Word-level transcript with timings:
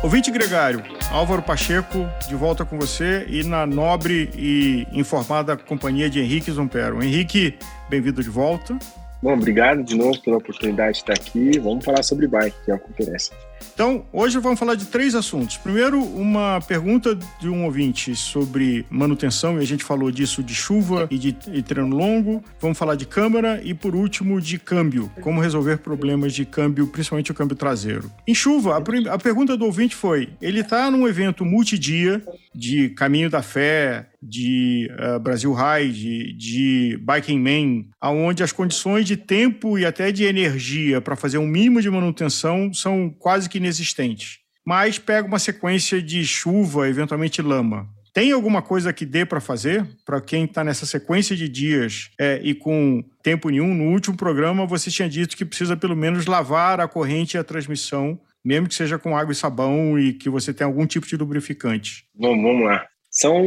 Ouvinte 0.00 0.30
Gregário, 0.30 0.80
Álvaro 1.10 1.42
Pacheco, 1.42 2.08
de 2.28 2.36
volta 2.36 2.64
com 2.64 2.78
você 2.78 3.26
e 3.28 3.42
na 3.42 3.66
nobre 3.66 4.30
e 4.36 4.86
informada 4.92 5.56
companhia 5.56 6.08
de 6.08 6.20
Henrique 6.20 6.52
Zompero. 6.52 7.02
Henrique, 7.02 7.58
bem-vindo 7.90 8.22
de 8.22 8.30
volta. 8.30 8.78
Bom, 9.20 9.32
obrigado 9.32 9.82
de 9.82 9.96
novo 9.96 10.20
pela 10.22 10.36
oportunidade 10.36 10.92
de 10.92 10.98
estar 10.98 11.14
aqui. 11.14 11.58
Vamos 11.58 11.84
falar 11.84 12.02
sobre 12.04 12.28
bike, 12.28 12.56
que 12.64 12.70
é 12.70 12.74
o 12.74 12.78
que 12.78 12.90
interessa. 12.90 13.32
Então, 13.74 14.04
hoje 14.12 14.38
vamos 14.38 14.58
falar 14.58 14.74
de 14.74 14.86
três 14.86 15.14
assuntos. 15.14 15.56
Primeiro, 15.56 16.02
uma 16.02 16.60
pergunta 16.60 17.16
de 17.40 17.48
um 17.48 17.64
ouvinte 17.64 18.14
sobre 18.14 18.86
manutenção, 18.90 19.58
e 19.58 19.62
a 19.62 19.66
gente 19.66 19.84
falou 19.84 20.10
disso 20.10 20.42
de 20.42 20.54
chuva 20.54 21.08
e 21.10 21.18
de 21.18 21.36
e 21.52 21.62
treino 21.62 21.96
longo. 21.96 22.42
Vamos 22.60 22.78
falar 22.78 22.94
de 22.94 23.06
câmera 23.06 23.60
e, 23.62 23.74
por 23.74 23.94
último, 23.94 24.40
de 24.40 24.58
câmbio. 24.58 25.10
Como 25.20 25.40
resolver 25.40 25.78
problemas 25.78 26.32
de 26.32 26.44
câmbio, 26.44 26.86
principalmente 26.88 27.30
o 27.30 27.34
câmbio 27.34 27.56
traseiro. 27.56 28.10
Em 28.26 28.34
chuva, 28.34 28.76
a, 28.76 29.14
a 29.14 29.18
pergunta 29.18 29.56
do 29.56 29.64
ouvinte 29.64 29.94
foi: 29.94 30.30
ele 30.40 30.60
está 30.60 30.90
num 30.90 31.06
evento 31.06 31.44
multidia 31.44 32.22
de 32.54 32.88
Caminho 32.90 33.30
da 33.30 33.42
Fé, 33.42 34.06
de 34.28 34.90
uh, 34.92 35.18
Brasil 35.18 35.54
Ride, 35.54 36.32
de 36.34 37.00
Biking 37.00 37.38
Man, 37.38 37.84
aonde 38.00 38.42
as 38.42 38.52
condições 38.52 39.06
de 39.06 39.16
tempo 39.16 39.78
e 39.78 39.86
até 39.86 40.12
de 40.12 40.24
energia 40.24 41.00
para 41.00 41.16
fazer 41.16 41.38
um 41.38 41.46
mínimo 41.46 41.80
de 41.80 41.90
manutenção 41.90 42.72
são 42.72 43.08
quase 43.08 43.48
que 43.48 43.58
inexistentes. 43.58 44.38
Mas 44.66 44.98
pega 44.98 45.26
uma 45.26 45.38
sequência 45.38 46.02
de 46.02 46.24
chuva, 46.26 46.88
eventualmente 46.88 47.40
lama. 47.40 47.88
Tem 48.12 48.32
alguma 48.32 48.60
coisa 48.60 48.92
que 48.92 49.06
dê 49.06 49.24
para 49.24 49.40
fazer 49.40 49.86
para 50.04 50.20
quem 50.20 50.44
está 50.44 50.64
nessa 50.64 50.84
sequência 50.84 51.36
de 51.36 51.48
dias 51.48 52.10
é, 52.20 52.40
e 52.42 52.54
com 52.54 53.02
tempo 53.22 53.48
nenhum? 53.48 53.72
No 53.72 53.92
último 53.92 54.16
programa 54.16 54.66
você 54.66 54.90
tinha 54.90 55.08
dito 55.08 55.36
que 55.36 55.44
precisa 55.44 55.76
pelo 55.76 55.96
menos 55.96 56.26
lavar 56.26 56.80
a 56.80 56.88
corrente 56.88 57.36
e 57.36 57.38
a 57.38 57.44
transmissão, 57.44 58.20
mesmo 58.44 58.68
que 58.68 58.74
seja 58.74 58.98
com 58.98 59.16
água 59.16 59.32
e 59.32 59.36
sabão 59.36 59.98
e 59.98 60.12
que 60.12 60.28
você 60.28 60.52
tenha 60.52 60.66
algum 60.66 60.86
tipo 60.86 61.06
de 61.06 61.16
lubrificante. 61.16 62.04
Bom, 62.14 62.42
vamos 62.42 62.64
lá. 62.64 62.84
São, 63.18 63.42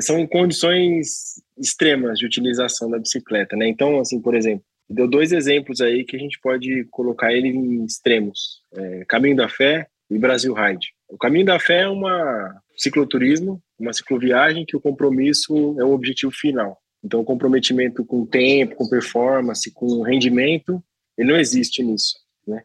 são 0.00 0.26
condições 0.26 1.42
extremas 1.58 2.18
de 2.18 2.24
utilização 2.24 2.90
da 2.90 2.98
bicicleta, 2.98 3.54
né? 3.54 3.68
Então, 3.68 4.00
assim, 4.00 4.18
por 4.18 4.34
exemplo, 4.34 4.64
deu 4.88 5.06
dois 5.06 5.32
exemplos 5.32 5.82
aí 5.82 6.02
que 6.02 6.16
a 6.16 6.18
gente 6.18 6.40
pode 6.40 6.86
colocar 6.90 7.30
ele 7.30 7.48
em 7.48 7.84
extremos: 7.84 8.62
é, 8.74 9.04
Caminho 9.04 9.36
da 9.36 9.50
Fé 9.50 9.86
e 10.10 10.18
Brasil 10.18 10.54
Ride. 10.54 10.94
O 11.10 11.18
Caminho 11.18 11.44
da 11.44 11.60
Fé 11.60 11.82
é 11.82 11.88
uma 11.88 12.58
cicloturismo, 12.74 13.62
uma 13.78 13.92
cicloviagem 13.92 14.64
que 14.64 14.78
o 14.78 14.80
compromisso 14.80 15.76
é 15.78 15.84
o 15.84 15.92
objetivo 15.92 16.32
final. 16.32 16.80
Então, 17.04 17.20
o 17.20 17.24
comprometimento 17.24 18.06
com 18.06 18.24
tempo, 18.24 18.76
com 18.76 18.88
performance, 18.88 19.70
com 19.72 20.00
rendimento, 20.00 20.82
ele 21.18 21.32
não 21.32 21.38
existe 21.38 21.82
nisso, 21.82 22.14
né? 22.46 22.62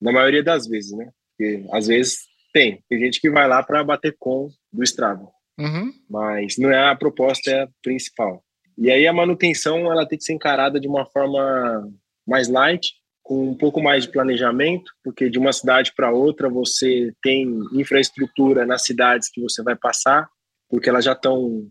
Na 0.00 0.10
maioria 0.10 0.42
das 0.42 0.66
vezes, 0.66 0.90
né? 0.90 1.08
Porque 1.30 1.64
às 1.70 1.86
vezes 1.86 2.18
tem, 2.52 2.82
tem 2.88 2.98
gente 2.98 3.20
que 3.20 3.30
vai 3.30 3.46
lá 3.46 3.62
para 3.62 3.84
bater 3.84 4.16
com 4.18 4.48
do 4.72 4.82
Strava, 4.82 5.28
uhum. 5.58 5.92
mas 6.08 6.56
não 6.58 6.70
é 6.70 6.88
a 6.90 6.96
proposta 6.96 7.68
principal. 7.82 8.42
E 8.76 8.90
aí 8.90 9.06
a 9.06 9.12
manutenção 9.12 9.90
ela 9.90 10.06
tem 10.06 10.18
que 10.18 10.24
ser 10.24 10.32
encarada 10.32 10.80
de 10.80 10.88
uma 10.88 11.06
forma 11.06 11.88
mais 12.26 12.48
light, 12.48 12.92
com 13.22 13.50
um 13.50 13.56
pouco 13.56 13.82
mais 13.82 14.04
de 14.04 14.12
planejamento, 14.12 14.92
porque 15.02 15.30
de 15.30 15.38
uma 15.38 15.52
cidade 15.52 15.92
para 15.96 16.10
outra 16.10 16.48
você 16.48 17.12
tem 17.22 17.58
infraestrutura 17.72 18.66
nas 18.66 18.84
cidades 18.84 19.30
que 19.32 19.40
você 19.40 19.62
vai 19.62 19.74
passar, 19.74 20.28
porque 20.68 20.88
elas 20.88 21.04
já 21.04 21.12
estão 21.12 21.66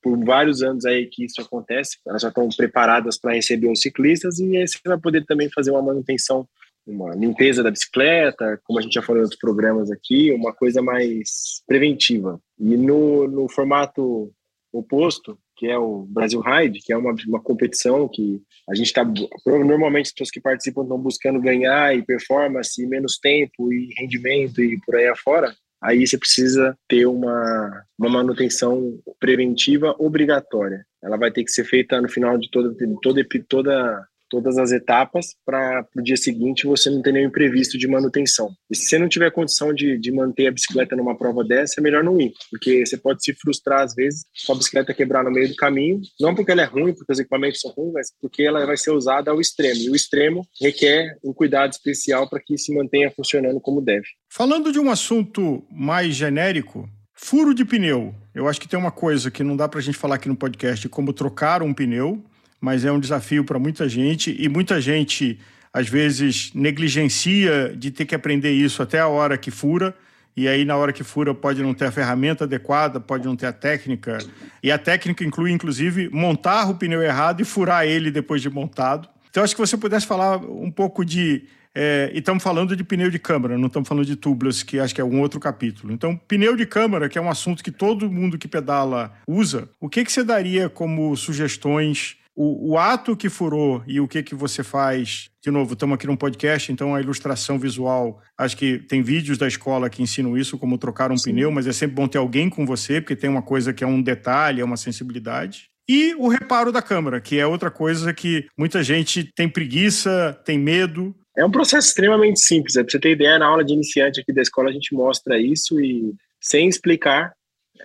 por 0.00 0.24
vários 0.24 0.62
anos 0.62 0.84
aí 0.84 1.06
que 1.06 1.24
isso 1.24 1.40
acontece, 1.40 1.98
elas 2.06 2.22
já 2.22 2.28
estão 2.28 2.48
preparadas 2.56 3.18
para 3.18 3.34
receber 3.34 3.70
os 3.70 3.80
ciclistas 3.80 4.38
e 4.38 4.56
aí 4.56 4.66
você 4.66 4.78
vai 4.84 4.98
poder 4.98 5.24
também 5.26 5.50
fazer 5.50 5.72
uma 5.72 5.82
manutenção, 5.82 6.46
uma 6.86 7.14
limpeza 7.14 7.62
da 7.62 7.70
bicicleta, 7.70 8.60
como 8.64 8.78
a 8.78 8.82
gente 8.82 8.94
já 8.94 9.02
falou 9.02 9.20
em 9.20 9.24
outros 9.24 9.40
programas 9.40 9.90
aqui, 9.90 10.32
uma 10.32 10.52
coisa 10.52 10.82
mais 10.82 11.62
preventiva. 11.66 12.40
E 12.58 12.76
no, 12.76 13.26
no 13.26 13.48
formato 13.48 14.32
oposto, 14.72 15.38
que 15.56 15.66
é 15.66 15.78
o 15.78 16.04
Brasil 16.08 16.40
Ride, 16.40 16.80
que 16.80 16.92
é 16.92 16.96
uma, 16.96 17.14
uma 17.26 17.40
competição 17.40 18.08
que 18.08 18.42
a 18.68 18.74
gente 18.74 18.86
está. 18.86 19.04
Normalmente 19.46 20.06
as 20.06 20.12
pessoas 20.12 20.30
que 20.30 20.40
participam 20.40 20.82
estão 20.82 20.98
buscando 20.98 21.40
ganhar 21.40 21.96
e 21.96 22.02
performance, 22.02 22.82
e 22.82 22.86
menos 22.86 23.18
tempo 23.18 23.72
e 23.72 23.94
rendimento 23.96 24.60
e 24.60 24.78
por 24.84 24.96
aí 24.96 25.06
afora. 25.06 25.54
Aí 25.82 26.06
você 26.06 26.16
precisa 26.16 26.76
ter 26.88 27.06
uma, 27.06 27.84
uma 27.98 28.08
manutenção 28.08 28.98
preventiva 29.20 29.94
obrigatória. 29.98 30.84
Ela 31.02 31.18
vai 31.18 31.30
ter 31.30 31.44
que 31.44 31.50
ser 31.50 31.64
feita 31.64 32.00
no 32.00 32.08
final 32.08 32.38
de 32.38 32.50
toda, 32.50 32.74
toda, 33.02 33.26
toda 33.46 34.08
todas 34.34 34.58
as 34.58 34.72
etapas 34.72 35.26
para 35.46 35.86
o 35.96 36.02
dia 36.02 36.16
seguinte 36.16 36.66
você 36.66 36.90
não 36.90 37.00
ter 37.00 37.12
nenhum 37.12 37.28
imprevisto 37.28 37.78
de 37.78 37.86
manutenção. 37.86 38.50
E 38.68 38.74
se 38.74 38.86
você 38.86 38.98
não 38.98 39.08
tiver 39.08 39.30
condição 39.30 39.72
de, 39.72 39.96
de 39.96 40.10
manter 40.10 40.48
a 40.48 40.50
bicicleta 40.50 40.96
numa 40.96 41.16
prova 41.16 41.44
dessa, 41.44 41.74
é 41.78 41.82
melhor 41.82 42.02
não 42.02 42.20
ir, 42.20 42.32
porque 42.50 42.84
você 42.84 42.96
pode 42.96 43.22
se 43.22 43.32
frustrar 43.34 43.82
às 43.82 43.94
vezes 43.94 44.24
com 44.44 44.52
a 44.52 44.56
bicicleta 44.56 44.92
quebrar 44.92 45.22
no 45.22 45.30
meio 45.30 45.48
do 45.48 45.54
caminho, 45.54 46.00
não 46.20 46.34
porque 46.34 46.50
ela 46.50 46.62
é 46.62 46.64
ruim, 46.64 46.92
porque 46.92 47.12
os 47.12 47.18
equipamentos 47.20 47.60
são 47.60 47.70
ruins, 47.70 47.92
mas 47.92 48.08
porque 48.20 48.42
ela 48.42 48.66
vai 48.66 48.76
ser 48.76 48.90
usada 48.90 49.30
ao 49.30 49.40
extremo. 49.40 49.80
E 49.80 49.90
o 49.90 49.94
extremo 49.94 50.44
requer 50.60 51.16
um 51.24 51.32
cuidado 51.32 51.70
especial 51.70 52.28
para 52.28 52.40
que 52.40 52.58
se 52.58 52.74
mantenha 52.74 53.12
funcionando 53.14 53.60
como 53.60 53.80
deve. 53.80 54.06
Falando 54.28 54.72
de 54.72 54.80
um 54.80 54.90
assunto 54.90 55.64
mais 55.70 56.16
genérico, 56.16 56.88
furo 57.12 57.54
de 57.54 57.64
pneu. 57.64 58.12
Eu 58.34 58.48
acho 58.48 58.60
que 58.60 58.66
tem 58.66 58.78
uma 58.78 58.90
coisa 58.90 59.30
que 59.30 59.44
não 59.44 59.56
dá 59.56 59.68
para 59.68 59.78
a 59.78 59.82
gente 59.82 59.96
falar 59.96 60.16
aqui 60.16 60.28
no 60.28 60.36
podcast, 60.36 60.88
como 60.88 61.12
trocar 61.12 61.62
um 61.62 61.72
pneu 61.72 62.24
mas 62.64 62.82
é 62.82 62.90
um 62.90 62.98
desafio 62.98 63.44
para 63.44 63.58
muita 63.58 63.86
gente 63.86 64.34
e 64.38 64.48
muita 64.48 64.80
gente 64.80 65.38
às 65.70 65.86
vezes 65.86 66.50
negligencia 66.54 67.74
de 67.76 67.90
ter 67.90 68.06
que 68.06 68.14
aprender 68.14 68.52
isso 68.52 68.82
até 68.82 69.00
a 69.00 69.06
hora 69.06 69.36
que 69.36 69.50
fura. 69.50 69.94
E 70.34 70.48
aí, 70.48 70.64
na 70.64 70.74
hora 70.74 70.90
que 70.90 71.04
fura, 71.04 71.34
pode 71.34 71.62
não 71.62 71.74
ter 71.74 71.84
a 71.84 71.92
ferramenta 71.92 72.44
adequada, 72.44 72.98
pode 72.98 73.26
não 73.26 73.36
ter 73.36 73.46
a 73.46 73.52
técnica. 73.52 74.18
E 74.62 74.72
a 74.72 74.78
técnica 74.78 75.22
inclui, 75.22 75.52
inclusive, 75.52 76.08
montar 76.10 76.70
o 76.70 76.74
pneu 76.74 77.02
errado 77.02 77.42
e 77.42 77.44
furar 77.44 77.86
ele 77.86 78.10
depois 78.10 78.40
de 78.40 78.48
montado. 78.48 79.08
Então, 79.30 79.44
acho 79.44 79.54
que 79.54 79.60
você 79.60 79.76
pudesse 79.76 80.06
falar 80.06 80.38
um 80.38 80.70
pouco 80.70 81.04
de. 81.04 81.44
É, 81.74 82.10
e 82.14 82.18
estamos 82.20 82.42
falando 82.42 82.74
de 82.74 82.82
pneu 82.82 83.10
de 83.10 83.18
câmara, 83.18 83.58
não 83.58 83.66
estamos 83.66 83.88
falando 83.88 84.06
de 84.06 84.16
tubeless, 84.16 84.64
que 84.64 84.78
acho 84.78 84.94
que 84.94 85.00
é 85.00 85.04
um 85.04 85.20
outro 85.20 85.38
capítulo. 85.38 85.92
Então, 85.92 86.16
pneu 86.16 86.56
de 86.56 86.64
câmara, 86.64 87.08
que 87.08 87.18
é 87.18 87.20
um 87.20 87.28
assunto 87.28 87.62
que 87.62 87.70
todo 87.70 88.10
mundo 88.10 88.38
que 88.38 88.48
pedala 88.48 89.12
usa, 89.26 89.68
o 89.80 89.88
que, 89.88 90.04
que 90.04 90.12
você 90.12 90.24
daria 90.24 90.68
como 90.68 91.14
sugestões 91.16 92.16
o, 92.34 92.72
o, 92.72 92.78
ato 92.78 93.16
que 93.16 93.28
furou 93.28 93.82
e 93.86 94.00
o 94.00 94.08
que, 94.08 94.22
que 94.22 94.34
você 94.34 94.64
faz. 94.64 95.30
De 95.40 95.50
novo, 95.50 95.74
estamos 95.74 95.94
aqui 95.94 96.06
num 96.06 96.16
podcast, 96.16 96.72
então 96.72 96.94
a 96.94 97.00
ilustração 97.00 97.58
visual, 97.58 98.20
acho 98.36 98.56
que 98.56 98.78
tem 98.78 99.02
vídeos 99.02 99.38
da 99.38 99.46
escola 99.46 99.88
que 99.88 100.02
ensinam 100.02 100.36
isso, 100.36 100.58
como 100.58 100.78
trocar 100.78 101.12
um 101.12 101.16
Sim. 101.16 101.30
pneu, 101.30 101.50
mas 101.50 101.66
é 101.66 101.72
sempre 101.72 101.94
bom 101.94 102.08
ter 102.08 102.18
alguém 102.18 102.50
com 102.50 102.66
você, 102.66 103.00
porque 103.00 103.14
tem 103.14 103.30
uma 103.30 103.42
coisa 103.42 103.72
que 103.72 103.84
é 103.84 103.86
um 103.86 104.02
detalhe, 104.02 104.60
é 104.60 104.64
uma 104.64 104.76
sensibilidade. 104.76 105.70
E 105.88 106.14
o 106.14 106.28
reparo 106.28 106.72
da 106.72 106.82
câmera, 106.82 107.20
que 107.20 107.38
é 107.38 107.46
outra 107.46 107.70
coisa 107.70 108.12
que 108.12 108.46
muita 108.56 108.82
gente 108.82 109.30
tem 109.34 109.48
preguiça, 109.48 110.40
tem 110.44 110.58
medo. 110.58 111.14
É 111.36 111.44
um 111.44 111.50
processo 111.50 111.88
extremamente 111.88 112.40
simples. 112.40 112.74
É 112.74 112.82
para 112.82 112.90
você 112.90 112.98
ter 112.98 113.12
ideia, 113.12 113.38
na 113.38 113.46
aula 113.46 113.64
de 113.64 113.74
iniciante 113.74 114.20
aqui 114.20 114.32
da 114.32 114.42
escola 114.42 114.70
a 114.70 114.72
gente 114.72 114.94
mostra 114.94 115.38
isso 115.38 115.78
e, 115.78 116.14
sem 116.40 116.68
explicar, 116.68 117.34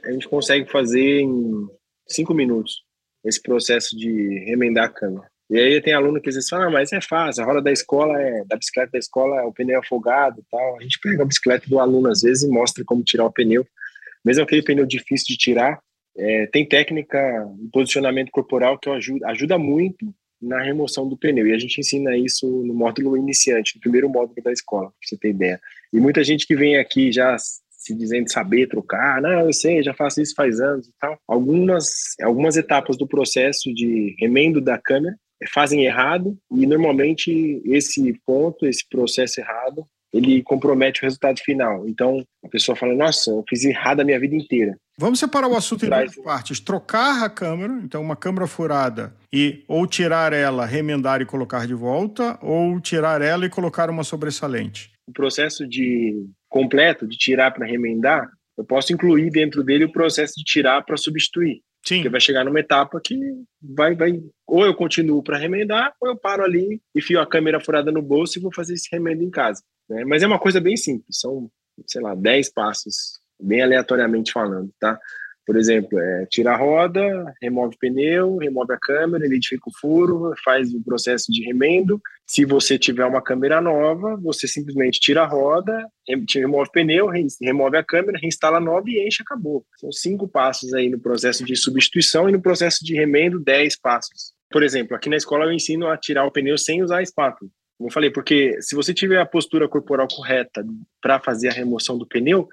a 0.04 0.12
gente 0.12 0.30
consegue 0.30 0.72
fazer 0.72 1.20
em 1.20 1.68
cinco 2.08 2.34
minutos 2.34 2.89
esse 3.24 3.42
processo 3.42 3.96
de 3.98 4.44
remendar 4.46 4.86
a 4.86 4.90
câmera. 4.90 5.28
E 5.50 5.58
aí 5.58 5.82
tem 5.82 5.94
aluno 5.94 6.22
que 6.22 6.30
às 6.30 6.36
vezes 6.36 6.50
fala, 6.50 6.66
ah, 6.66 6.70
mas 6.70 6.94
é 6.94 7.02
fácil, 7.02 7.44
a 7.44 7.46
roda 7.48 7.62
da 7.62 7.72
escola 7.72 8.22
é, 8.22 8.44
da 8.46 8.56
bicicleta 8.56 8.92
da 8.92 9.00
escola, 9.00 9.42
é 9.42 9.44
o 9.44 9.52
pneu 9.52 9.80
afogado 9.80 10.46
tal. 10.50 10.78
A 10.78 10.84
gente 10.84 11.00
pega 11.00 11.24
a 11.24 11.26
bicicleta 11.26 11.68
do 11.68 11.80
aluno 11.80 12.08
às 12.10 12.22
vezes 12.22 12.44
e 12.44 12.50
mostra 12.50 12.84
como 12.86 13.04
tirar 13.04 13.26
o 13.26 13.32
pneu. 13.32 13.66
Mesmo 14.24 14.44
aquele 14.44 14.62
pneu 14.62 14.86
difícil 14.86 15.26
de 15.30 15.38
tirar, 15.38 15.80
é, 16.16 16.46
tem 16.48 16.68
técnica 16.68 17.48
de 17.58 17.70
posicionamento 17.72 18.30
corporal 18.30 18.78
que 18.78 18.90
ajuda, 18.90 19.28
ajuda 19.28 19.58
muito 19.58 20.14
na 20.40 20.62
remoção 20.62 21.08
do 21.08 21.18
pneu. 21.18 21.48
E 21.48 21.54
a 21.54 21.58
gente 21.58 21.80
ensina 21.80 22.16
isso 22.16 22.48
no 22.48 22.74
módulo 22.74 23.18
iniciante, 23.18 23.76
no 23.76 23.82
primeiro 23.82 24.08
módulo 24.08 24.42
da 24.44 24.52
escola, 24.52 24.88
pra 24.88 24.98
você 25.04 25.18
ter 25.18 25.30
ideia. 25.30 25.60
E 25.92 26.00
muita 26.00 26.24
gente 26.24 26.46
que 26.46 26.56
vem 26.56 26.78
aqui 26.78 27.12
já 27.12 27.36
se 27.80 27.96
dizendo 27.96 28.30
saber 28.30 28.68
trocar, 28.68 29.22
não, 29.22 29.40
eu 29.40 29.54
sei, 29.54 29.82
já 29.82 29.94
faço 29.94 30.22
isso 30.22 30.36
faz 30.36 30.60
anos 30.60 30.88
e 30.88 30.92
tal. 31.00 31.18
Algumas, 31.28 31.90
algumas 32.22 32.58
etapas 32.58 32.98
do 32.98 33.08
processo 33.08 33.74
de 33.74 34.16
remendo 34.20 34.60
da 34.60 34.78
câmera 34.78 35.16
fazem 35.54 35.86
errado 35.86 36.38
e 36.52 36.68
normalmente 36.68 37.62
esse 37.66 38.14
ponto, 38.26 38.66
esse 38.66 38.88
processo 38.90 39.40
errado, 39.40 39.86
ele 40.12 40.44
compromete 40.44 41.02
o 41.02 41.06
resultado 41.06 41.40
final. 41.40 41.88
Então, 41.88 42.22
a 42.44 42.50
pessoa 42.50 42.76
fala, 42.76 42.94
nossa, 42.94 43.30
eu 43.30 43.46
fiz 43.48 43.64
errado 43.64 44.02
a 44.02 44.04
minha 44.04 44.20
vida 44.20 44.36
inteira. 44.36 44.76
Vamos 44.98 45.20
separar 45.20 45.48
o 45.48 45.56
assunto 45.56 45.86
em 45.86 45.90
duas 45.90 46.16
partes. 46.16 46.60
Trocar 46.60 47.24
a 47.24 47.30
câmera, 47.30 47.80
então 47.84 48.02
uma 48.02 48.16
câmera 48.16 48.48
furada, 48.48 49.16
e 49.32 49.64
ou 49.68 49.88
tirar 49.88 50.34
ela, 50.34 50.66
remendar 50.66 51.22
e 51.22 51.26
colocar 51.26 51.66
de 51.66 51.74
volta, 51.74 52.38
ou 52.42 52.82
tirar 52.82 53.22
ela 53.22 53.46
e 53.46 53.50
colocar 53.50 53.90
uma 53.90 54.04
sobressalente. 54.04 54.92
O 55.08 55.14
processo 55.14 55.66
de 55.66 56.28
completo, 56.50 57.08
de 57.08 57.18
tirar 57.18 57.52
para 57.52 57.66
remendar, 57.66 58.30
eu 58.58 58.66
posso 58.66 58.92
incluir 58.92 59.30
dentro 59.30 59.64
dele 59.64 59.86
o 59.86 59.92
processo 59.92 60.34
de 60.36 60.44
tirar 60.44 60.84
para 60.84 60.98
substituir. 60.98 61.62
Sim. 61.86 61.98
Porque 61.98 62.10
vai 62.10 62.20
chegar 62.20 62.44
numa 62.44 62.60
etapa 62.60 63.00
que 63.02 63.18
vai, 63.62 63.96
vai 63.96 64.22
ou 64.46 64.66
eu 64.66 64.76
continuo 64.76 65.24
para 65.24 65.38
remendar, 65.38 65.94
ou 66.02 66.10
eu 66.10 66.18
paro 66.18 66.44
ali, 66.44 66.82
enfio 66.94 67.22
a 67.22 67.28
câmera 67.28 67.60
furada 67.60 67.92
no 67.92 68.02
bolso 68.02 68.38
e 68.38 68.42
vou 68.42 68.54
fazer 68.54 68.74
esse 68.74 68.90
remendo 68.92 69.24
em 69.24 69.30
casa. 69.30 69.64
Né? 69.90 70.04
Mas 70.06 70.22
é 70.22 70.28
uma 70.28 70.40
coisa 70.40 70.60
bem 70.60 70.76
simples, 70.76 71.20
são 71.20 71.50
sei 71.88 72.02
lá, 72.02 72.14
10 72.14 72.52
passos, 72.52 73.20
bem 73.40 73.62
aleatoriamente 73.62 74.34
falando, 74.34 74.70
tá? 74.80 75.00
Por 75.50 75.58
exemplo, 75.58 75.98
é, 75.98 76.28
tira 76.28 76.52
a 76.52 76.56
roda, 76.56 77.34
remove 77.42 77.74
o 77.76 77.80
pneu, 77.80 78.38
remove 78.38 78.72
a 78.72 78.78
câmera, 78.78 79.26
identifica 79.26 79.64
o 79.68 79.74
furo, 79.82 80.32
faz 80.46 80.72
o 80.76 80.84
processo 80.84 81.32
de 81.32 81.44
remendo. 81.44 82.00
Se 82.28 82.46
você 82.46 82.78
tiver 82.78 83.04
uma 83.04 83.20
câmera 83.20 83.60
nova, 83.60 84.16
você 84.18 84.48
simplesmente 84.48 85.00
tira 85.00 85.24
a 85.24 85.26
roda, 85.26 85.90
remove 86.08 86.70
o 86.70 86.72
pneu, 86.72 87.10
remove 87.42 87.78
a 87.78 87.84
câmera, 87.84 88.20
reinstala 88.22 88.60
nova 88.60 88.88
e 88.92 89.08
enche, 89.08 89.24
acabou. 89.24 89.66
São 89.80 89.92
cinco 89.92 90.28
passos 90.28 90.72
aí 90.72 90.88
no 90.88 91.00
processo 91.00 91.44
de 91.44 91.56
substituição 91.56 92.30
e 92.30 92.32
no 92.32 92.40
processo 92.40 92.86
de 92.86 92.94
remendo, 92.94 93.40
dez 93.40 93.76
passos. 93.76 94.34
Por 94.52 94.62
exemplo, 94.62 94.96
aqui 94.96 95.10
na 95.10 95.18
escola 95.18 95.46
eu 95.46 95.52
ensino 95.52 95.88
a 95.88 95.98
tirar 95.98 96.28
o 96.28 96.32
pneu 96.32 96.60
sem 96.60 96.84
usar 96.84 97.00
a 97.00 97.02
espátula. 97.02 97.50
Como 97.76 97.90
eu 97.90 97.94
falei, 97.94 98.12
porque 98.12 98.62
se 98.62 98.76
você 98.76 98.94
tiver 98.94 99.20
a 99.20 99.26
postura 99.26 99.68
corporal 99.68 100.08
correta 100.08 100.64
para 101.02 101.20
fazer 101.20 101.48
a 101.48 101.54
remoção 101.54 101.98
do 101.98 102.06
pneu, 102.06 102.48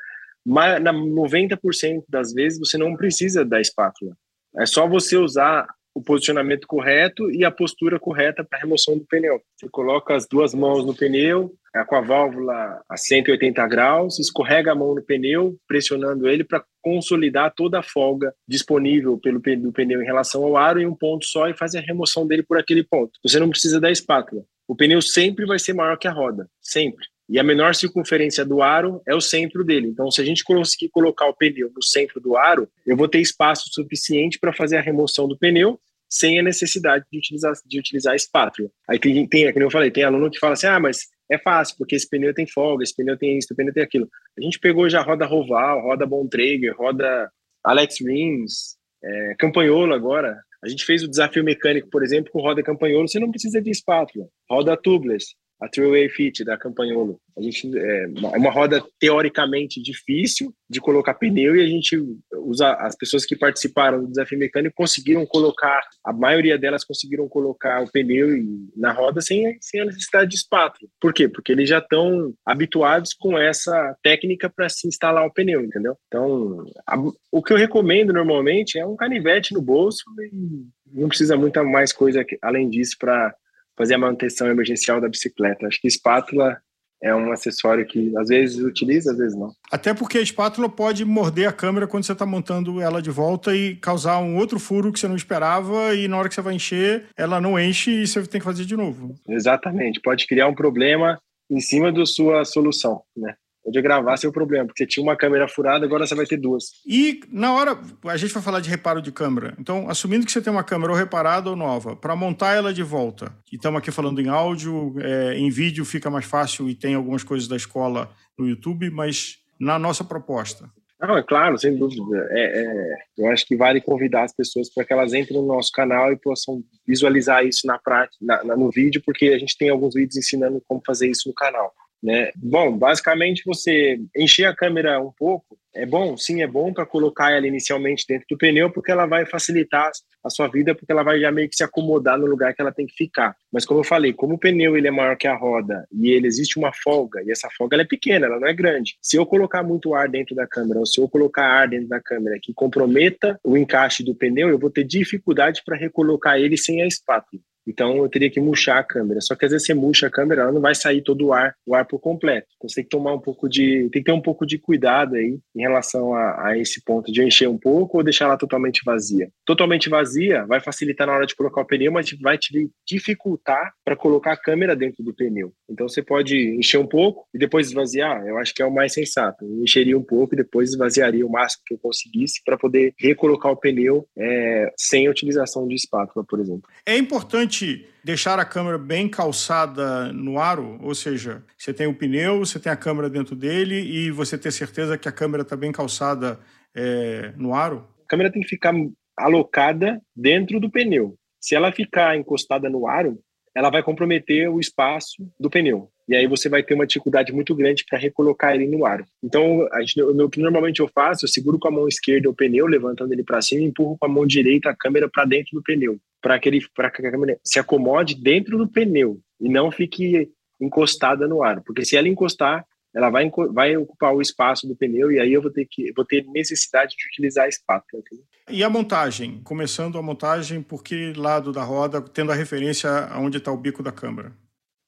mas 0.46 0.80
na 0.80 0.92
90% 0.92 2.04
das 2.08 2.32
vezes 2.32 2.60
você 2.60 2.78
não 2.78 2.94
precisa 2.94 3.44
da 3.44 3.60
espátula. 3.60 4.16
É 4.56 4.64
só 4.64 4.86
você 4.86 5.16
usar 5.16 5.66
o 5.92 6.02
posicionamento 6.02 6.66
correto 6.66 7.30
e 7.30 7.42
a 7.42 7.50
postura 7.50 7.98
correta 7.98 8.44
para 8.44 8.58
remoção 8.58 8.98
do 8.98 9.06
pneu. 9.06 9.40
Você 9.56 9.66
coloca 9.70 10.14
as 10.14 10.28
duas 10.28 10.52
mãos 10.54 10.84
no 10.84 10.94
pneu, 10.94 11.54
é, 11.74 11.82
com 11.84 11.96
a 11.96 12.02
válvula 12.02 12.82
a 12.86 12.96
180 12.98 13.66
graus, 13.66 14.18
escorrega 14.18 14.72
a 14.72 14.74
mão 14.74 14.94
no 14.94 15.02
pneu, 15.02 15.56
pressionando 15.66 16.28
ele 16.28 16.44
para 16.44 16.62
consolidar 16.82 17.52
toda 17.56 17.78
a 17.78 17.82
folga 17.82 18.34
disponível 18.46 19.18
pelo 19.18 19.40
do 19.40 19.72
pneu 19.72 20.02
em 20.02 20.04
relação 20.04 20.44
ao 20.44 20.56
aro 20.56 20.78
em 20.78 20.86
um 20.86 20.94
ponto 20.94 21.24
só 21.24 21.48
e 21.48 21.56
fazer 21.56 21.78
a 21.78 21.82
remoção 21.82 22.26
dele 22.26 22.42
por 22.42 22.58
aquele 22.58 22.84
ponto. 22.84 23.18
Você 23.24 23.40
não 23.40 23.48
precisa 23.48 23.80
da 23.80 23.90
espátula. 23.90 24.44
O 24.68 24.76
pneu 24.76 25.00
sempre 25.00 25.46
vai 25.46 25.58
ser 25.58 25.72
maior 25.72 25.96
que 25.96 26.06
a 26.06 26.12
roda, 26.12 26.46
sempre. 26.60 27.06
E 27.28 27.38
a 27.40 27.42
menor 27.42 27.74
circunferência 27.74 28.44
do 28.44 28.62
aro 28.62 29.02
é 29.06 29.14
o 29.14 29.20
centro 29.20 29.64
dele. 29.64 29.88
Então, 29.88 30.10
se 30.10 30.20
a 30.20 30.24
gente 30.24 30.44
conseguir 30.44 30.88
colocar 30.90 31.26
o 31.26 31.34
pneu 31.34 31.70
no 31.74 31.82
centro 31.82 32.20
do 32.20 32.36
aro, 32.36 32.68
eu 32.86 32.96
vou 32.96 33.08
ter 33.08 33.20
espaço 33.20 33.68
suficiente 33.72 34.38
para 34.38 34.52
fazer 34.52 34.76
a 34.76 34.80
remoção 34.80 35.26
do 35.26 35.36
pneu 35.36 35.80
sem 36.08 36.38
a 36.38 36.42
necessidade 36.42 37.04
de 37.10 37.18
utilizar, 37.18 37.52
de 37.66 37.78
utilizar 37.78 38.12
a 38.12 38.16
espátula. 38.16 38.70
Aí 38.88 38.98
tem, 38.98 39.26
tem, 39.26 39.52
como 39.52 39.64
eu 39.64 39.70
falei, 39.70 39.90
tem 39.90 40.04
aluno 40.04 40.30
que 40.30 40.38
fala 40.38 40.52
assim, 40.52 40.68
ah, 40.68 40.78
mas 40.78 41.08
é 41.30 41.36
fácil, 41.36 41.76
porque 41.76 41.96
esse 41.96 42.08
pneu 42.08 42.32
tem 42.32 42.46
folga, 42.46 42.84
esse 42.84 42.94
pneu 42.94 43.16
tem 43.16 43.36
isso, 43.36 43.48
esse 43.48 43.56
pneu 43.56 43.72
tem 43.72 43.82
aquilo. 43.82 44.08
A 44.38 44.40
gente 44.40 44.58
pegou 44.60 44.88
já 44.88 45.02
roda 45.02 45.26
Roval, 45.26 45.82
roda 45.82 46.06
Bontrager, 46.06 46.76
roda 46.76 47.30
Alex 47.64 48.00
Rins, 48.00 48.76
é, 49.02 49.34
Campanholo 49.38 49.94
agora. 49.94 50.38
A 50.62 50.68
gente 50.68 50.84
fez 50.84 51.02
o 51.02 51.08
desafio 51.08 51.44
mecânico, 51.44 51.88
por 51.90 52.02
exemplo, 52.02 52.30
com 52.32 52.40
roda 52.40 52.62
Campanholo, 52.62 53.08
você 53.08 53.18
não 53.18 53.30
precisa 53.30 53.60
de 53.60 53.70
espátula. 53.70 54.26
Roda 54.48 54.76
Tubeless, 54.76 55.34
a 55.60 55.68
Three-Way 55.68 56.08
Fit 56.10 56.44
da 56.44 56.56
Campagnolo. 56.56 57.18
A 57.36 57.42
gente 57.42 57.70
é 57.76 58.06
uma 58.36 58.50
roda 58.50 58.82
teoricamente 58.98 59.80
difícil 59.82 60.54
de 60.68 60.80
colocar 60.80 61.14
pneu 61.14 61.54
e 61.56 61.62
a 61.62 61.66
gente 61.66 62.02
usa 62.34 62.72
as 62.74 62.96
pessoas 62.96 63.24
que 63.24 63.36
participaram 63.36 64.00
do 64.00 64.08
desafio 64.08 64.38
mecânico 64.38 64.74
conseguiram 64.74 65.24
colocar, 65.26 65.80
a 66.04 66.12
maioria 66.12 66.58
delas 66.58 66.84
conseguiram 66.84 67.28
colocar 67.28 67.82
o 67.82 67.90
pneu 67.90 68.28
na 68.74 68.92
roda 68.92 69.20
sem, 69.20 69.56
sem 69.60 69.80
a 69.80 69.84
necessidade 69.84 70.30
de 70.30 70.36
espátula. 70.36 70.90
Por 71.00 71.12
quê? 71.12 71.28
Porque 71.28 71.52
eles 71.52 71.68
já 71.68 71.78
estão 71.78 72.34
habituados 72.44 73.12
com 73.12 73.38
essa 73.38 73.96
técnica 74.02 74.48
para 74.48 74.68
se 74.68 74.88
instalar 74.88 75.26
o 75.26 75.32
pneu, 75.32 75.62
entendeu? 75.62 75.96
Então, 76.06 76.64
a, 76.86 76.96
o 77.30 77.42
que 77.42 77.52
eu 77.52 77.58
recomendo 77.58 78.12
normalmente 78.12 78.78
é 78.78 78.86
um 78.86 78.96
canivete 78.96 79.52
no 79.52 79.60
bolso 79.60 80.04
e 80.20 80.66
não 80.92 81.08
precisa 81.08 81.36
muita 81.36 81.62
mais 81.62 81.92
coisa 81.92 82.24
além 82.42 82.70
disso 82.70 82.96
para 82.98 83.34
fazer 83.76 83.94
a 83.94 83.98
manutenção 83.98 84.48
emergencial 84.48 85.00
da 85.00 85.08
bicicleta. 85.08 85.66
Acho 85.66 85.80
que 85.80 85.88
espátula 85.88 86.56
é 87.02 87.14
um 87.14 87.30
acessório 87.30 87.86
que 87.86 88.16
às 88.16 88.28
vezes 88.28 88.58
utiliza, 88.58 89.12
às 89.12 89.18
vezes 89.18 89.38
não. 89.38 89.52
Até 89.70 89.92
porque 89.92 90.18
a 90.18 90.22
espátula 90.22 90.68
pode 90.68 91.04
morder 91.04 91.48
a 91.48 91.52
câmera 91.52 91.86
quando 91.86 92.04
você 92.04 92.12
está 92.12 92.24
montando 92.24 92.80
ela 92.80 93.02
de 93.02 93.10
volta 93.10 93.54
e 93.54 93.76
causar 93.76 94.18
um 94.18 94.36
outro 94.36 94.58
furo 94.58 94.92
que 94.92 94.98
você 94.98 95.06
não 95.06 95.16
esperava 95.16 95.94
e 95.94 96.08
na 96.08 96.16
hora 96.16 96.28
que 96.28 96.34
você 96.34 96.40
vai 96.40 96.54
encher, 96.54 97.06
ela 97.16 97.40
não 97.40 97.58
enche 97.58 97.90
e 97.90 98.06
você 98.06 98.26
tem 98.26 98.40
que 98.40 98.46
fazer 98.46 98.64
de 98.64 98.76
novo. 98.76 99.14
Exatamente, 99.28 100.00
pode 100.00 100.26
criar 100.26 100.48
um 100.48 100.54
problema 100.54 101.18
em 101.50 101.60
cima 101.60 101.92
da 101.92 102.06
sua 102.06 102.44
solução, 102.44 103.02
né? 103.16 103.34
Pode 103.66 103.82
gravar 103.82 104.16
seu 104.16 104.30
problema, 104.30 104.64
porque 104.64 104.84
você 104.84 104.86
tinha 104.86 105.02
uma 105.02 105.16
câmera 105.16 105.48
furada, 105.48 105.84
agora 105.84 106.06
você 106.06 106.14
vai 106.14 106.24
ter 106.24 106.36
duas. 106.36 106.66
E 106.86 107.18
na 107.32 107.52
hora, 107.52 107.76
a 108.04 108.16
gente 108.16 108.32
vai 108.32 108.40
falar 108.40 108.60
de 108.60 108.70
reparo 108.70 109.02
de 109.02 109.10
câmera. 109.10 109.56
Então, 109.58 109.90
assumindo 109.90 110.24
que 110.24 110.30
você 110.30 110.40
tem 110.40 110.52
uma 110.52 110.62
câmera 110.62 110.92
ou 110.92 110.96
reparada 110.96 111.50
ou 111.50 111.56
nova, 111.56 111.96
para 111.96 112.14
montar 112.14 112.54
ela 112.54 112.72
de 112.72 112.84
volta, 112.84 113.32
e 113.52 113.56
estamos 113.56 113.78
aqui 113.78 113.90
falando 113.90 114.20
em 114.20 114.28
áudio, 114.28 114.94
é, 115.00 115.34
em 115.36 115.50
vídeo 115.50 115.84
fica 115.84 116.08
mais 116.08 116.24
fácil 116.24 116.70
e 116.70 116.76
tem 116.76 116.94
algumas 116.94 117.24
coisas 117.24 117.48
da 117.48 117.56
escola 117.56 118.08
no 118.38 118.48
YouTube, 118.48 118.88
mas 118.90 119.38
na 119.58 119.80
nossa 119.80 120.04
proposta. 120.04 120.70
Não, 121.00 121.16
é 121.16 121.22
claro, 121.24 121.58
sem 121.58 121.76
dúvida. 121.76 122.26
É, 122.30 122.62
é, 122.62 122.96
eu 123.18 123.30
acho 123.30 123.44
que 123.46 123.56
vale 123.56 123.80
convidar 123.80 124.22
as 124.22 124.32
pessoas 124.32 124.72
para 124.72 124.84
que 124.84 124.92
elas 124.92 125.12
entrem 125.12 125.40
no 125.40 125.46
nosso 125.46 125.72
canal 125.72 126.12
e 126.12 126.16
possam 126.16 126.62
visualizar 126.86 127.44
isso 127.44 127.66
na 127.66 127.78
prática, 127.78 128.16
na, 128.24 128.44
na, 128.44 128.56
no 128.56 128.70
vídeo, 128.70 129.02
porque 129.04 129.26
a 129.26 129.38
gente 129.38 129.58
tem 129.58 129.68
alguns 129.70 129.94
vídeos 129.94 130.16
ensinando 130.16 130.62
como 130.68 130.80
fazer 130.86 131.10
isso 131.10 131.28
no 131.28 131.34
canal. 131.34 131.74
Né? 132.02 132.30
Bom, 132.36 132.76
basicamente 132.76 133.42
você 133.44 133.98
encher 134.16 134.44
a 134.44 134.54
câmera 134.54 135.00
um 135.00 135.12
pouco 135.12 135.58
é 135.76 135.84
bom, 135.84 136.16
sim, 136.16 136.42
é 136.42 136.46
bom 136.46 136.72
para 136.72 136.86
colocar 136.86 137.32
ela 137.32 137.46
inicialmente 137.46 138.06
dentro 138.08 138.26
do 138.30 138.38
pneu, 138.38 138.70
porque 138.70 138.90
ela 138.90 139.04
vai 139.04 139.26
facilitar 139.26 139.90
a 140.24 140.30
sua 140.30 140.48
vida, 140.48 140.74
porque 140.74 140.90
ela 140.90 141.02
vai 141.02 141.20
já 141.20 141.30
meio 141.30 141.50
que 141.50 141.56
se 141.56 141.62
acomodar 141.62 142.18
no 142.18 142.26
lugar 142.26 142.54
que 142.54 142.62
ela 142.62 142.72
tem 142.72 142.86
que 142.86 142.94
ficar. 142.94 143.36
Mas 143.52 143.66
como 143.66 143.80
eu 143.80 143.84
falei, 143.84 144.12
como 144.12 144.34
o 144.34 144.38
pneu 144.38 144.76
ele 144.76 144.88
é 144.88 144.90
maior 144.90 145.16
que 145.16 145.28
a 145.28 145.36
roda 145.36 145.86
e 145.92 146.10
ele 146.10 146.26
existe 146.26 146.58
uma 146.58 146.72
folga, 146.72 147.22
e 147.22 147.30
essa 147.30 147.48
folga 147.56 147.76
é 147.76 147.84
pequena, 147.84 148.26
ela 148.26 148.40
não 148.40 148.48
é 148.48 148.54
grande. 148.54 148.96
Se 149.02 149.18
eu 149.18 149.26
colocar 149.26 149.62
muito 149.62 149.94
ar 149.94 150.08
dentro 150.08 150.34
da 150.34 150.46
câmera, 150.46 150.80
ou 150.80 150.86
se 150.86 150.98
eu 150.98 151.08
colocar 151.08 151.44
ar 151.44 151.68
dentro 151.68 151.88
da 151.88 152.00
câmera 152.00 152.38
que 152.42 152.54
comprometa 152.54 153.38
o 153.44 153.56
encaixe 153.56 154.02
do 154.02 154.14
pneu, 154.14 154.48
eu 154.48 154.58
vou 154.58 154.70
ter 154.70 154.84
dificuldade 154.84 155.62
para 155.64 155.76
recolocar 155.76 156.38
ele 156.38 156.56
sem 156.56 156.80
a 156.80 156.86
espátula. 156.86 157.42
Então 157.66 157.96
eu 157.96 158.08
teria 158.08 158.30
que 158.30 158.40
murchar 158.40 158.78
a 158.78 158.84
câmera. 158.84 159.20
Só 159.20 159.34
que 159.34 159.44
às 159.44 159.50
vezes 159.50 159.66
você 159.66 159.74
murcha 159.74 160.06
a 160.06 160.10
câmera, 160.10 160.42
ela 160.42 160.52
não 160.52 160.60
vai 160.60 160.74
sair 160.74 161.02
todo 161.02 161.26
o 161.26 161.32
ar, 161.32 161.54
o 161.66 161.74
ar 161.74 161.84
por 161.84 161.98
completo. 161.98 162.46
Então 162.56 162.68
você 162.68 162.76
tem 162.76 162.84
que 162.84 162.90
tomar 162.90 163.14
um 163.14 163.20
pouco 163.20 163.48
de, 163.48 163.88
tem 163.90 164.02
que 164.02 164.04
ter 164.04 164.12
um 164.12 164.20
pouco 164.20 164.46
de 164.46 164.58
cuidado 164.58 165.16
aí 165.16 165.38
em 165.54 165.60
relação 165.60 166.14
a, 166.14 166.48
a 166.48 166.58
esse 166.58 166.82
ponto 166.82 167.10
de 167.10 167.22
encher 167.22 167.48
um 167.48 167.58
pouco 167.58 167.98
ou 167.98 168.04
deixar 168.04 168.26
ela 168.26 168.36
totalmente 168.36 168.82
vazia. 168.84 169.28
Totalmente 169.44 169.88
vazia 169.88 170.44
vai 170.46 170.60
facilitar 170.60 171.06
na 171.06 171.14
hora 171.14 171.26
de 171.26 171.34
colocar 171.34 171.60
o 171.60 171.66
pneu, 171.66 171.92
mas 171.92 172.10
vai 172.20 172.38
te 172.38 172.70
dificultar 172.86 173.72
para 173.84 173.96
colocar 173.96 174.32
a 174.32 174.36
câmera 174.36 174.76
dentro 174.76 175.02
do 175.02 175.14
pneu. 175.14 175.52
Então 175.68 175.88
você 175.88 176.02
pode 176.02 176.36
encher 176.56 176.78
um 176.78 176.86
pouco 176.86 177.26
e 177.34 177.38
depois 177.38 177.68
esvaziar. 177.68 178.24
Eu 178.26 178.38
acho 178.38 178.54
que 178.54 178.62
é 178.62 178.66
o 178.66 178.72
mais 178.72 178.92
sensato. 178.92 179.44
Eu 179.44 179.62
encheria 179.62 179.98
um 179.98 180.02
pouco 180.02 180.34
e 180.34 180.36
depois 180.36 180.70
esvaziaria 180.70 181.26
o 181.26 181.30
máximo 181.30 181.62
que 181.66 181.74
eu 181.74 181.78
conseguisse 181.78 182.42
para 182.44 182.56
poder 182.56 182.94
recolocar 182.98 183.50
o 183.50 183.56
pneu 183.56 184.06
é, 184.16 184.72
sem 184.76 185.06
a 185.06 185.10
utilização 185.10 185.66
de 185.66 185.74
espátula, 185.74 186.24
por 186.24 186.40
exemplo. 186.40 186.68
É 186.84 186.96
importante 186.96 187.55
deixar 188.04 188.38
a 188.38 188.44
câmera 188.44 188.78
bem 188.78 189.08
calçada 189.08 190.12
no 190.12 190.38
aro, 190.38 190.78
ou 190.82 190.94
seja, 190.94 191.42
você 191.56 191.72
tem 191.72 191.86
o 191.86 191.94
pneu, 191.94 192.38
você 192.38 192.58
tem 192.58 192.70
a 192.70 192.76
câmera 192.76 193.10
dentro 193.10 193.34
dele 193.34 193.80
e 193.80 194.10
você 194.10 194.38
ter 194.38 194.52
certeza 194.52 194.98
que 194.98 195.08
a 195.08 195.12
câmera 195.12 195.42
está 195.42 195.56
bem 195.56 195.72
calçada 195.72 196.38
é, 196.74 197.32
no 197.36 197.54
aro? 197.54 197.86
A 198.04 198.08
câmera 198.08 198.30
tem 198.30 198.42
que 198.42 198.48
ficar 198.48 198.72
alocada 199.16 200.00
dentro 200.14 200.60
do 200.60 200.70
pneu. 200.70 201.16
Se 201.40 201.54
ela 201.54 201.72
ficar 201.72 202.16
encostada 202.16 202.68
no 202.68 202.86
aro, 202.86 203.18
ela 203.56 203.70
vai 203.70 203.82
comprometer 203.82 204.50
o 204.50 204.60
espaço 204.60 205.26
do 205.40 205.48
pneu. 205.48 205.88
E 206.08 206.14
aí 206.14 206.26
você 206.26 206.48
vai 206.48 206.62
ter 206.62 206.74
uma 206.74 206.86
dificuldade 206.86 207.32
muito 207.32 207.54
grande 207.54 207.84
para 207.88 207.98
recolocar 207.98 208.54
ele 208.54 208.66
no 208.66 208.86
aro. 208.86 209.04
Então, 209.24 209.66
a 209.72 209.80
gente, 209.80 210.00
o 210.00 210.30
que 210.30 210.40
normalmente 210.40 210.80
eu 210.80 210.88
faço, 210.88 211.24
eu 211.24 211.28
seguro 211.28 211.58
com 211.58 211.66
a 211.66 211.70
mão 211.70 211.88
esquerda 211.88 212.28
o 212.28 212.34
pneu, 212.34 212.66
levantando 212.66 213.12
ele 213.12 213.24
para 213.24 213.42
cima, 213.42 213.62
e 213.62 213.64
empurro 213.64 213.96
com 213.98 214.06
a 214.06 214.08
mão 214.08 214.26
direita 214.26 214.70
a 214.70 214.76
câmera 214.76 215.08
para 215.08 215.24
dentro 215.24 215.56
do 215.56 215.62
pneu, 215.62 215.98
para 216.26 216.40
que, 216.40 216.48
ele, 216.48 216.60
que 216.60 216.82
a 216.82 216.90
câmera 216.90 217.38
se 217.44 217.60
acomode 217.60 218.20
dentro 218.20 218.58
do 218.58 218.66
pneu 218.66 219.20
e 219.40 219.48
não 219.48 219.70
fique 219.70 220.28
encostada 220.60 221.28
no 221.28 221.40
aro. 221.40 221.62
Porque 221.64 221.84
se 221.84 221.96
ela 221.96 222.08
encostar, 222.08 222.66
ela 222.92 223.10
vai, 223.10 223.30
vai 223.52 223.76
ocupar 223.76 224.12
o 224.12 224.20
espaço 224.20 224.66
do 224.66 224.74
pneu 224.74 225.12
e 225.12 225.20
aí 225.20 225.32
eu 225.32 225.40
vou 225.40 225.52
ter 225.52 225.68
que 225.70 225.92
vou 225.94 226.04
ter 226.04 226.26
necessidade 226.26 226.96
de 226.96 227.06
utilizar 227.06 227.44
a 227.44 227.48
espátula. 227.48 228.02
E 228.50 228.64
a 228.64 228.68
montagem? 228.68 229.40
Começando 229.44 229.98
a 229.98 230.02
montagem, 230.02 230.60
por 230.60 230.82
que 230.82 231.12
lado 231.12 231.52
da 231.52 231.62
roda, 231.62 232.02
tendo 232.02 232.32
a 232.32 232.34
referência 232.34 232.90
aonde 232.90 233.36
está 233.38 233.52
o 233.52 233.56
bico 233.56 233.80
da 233.80 233.92
câmara? 233.92 234.32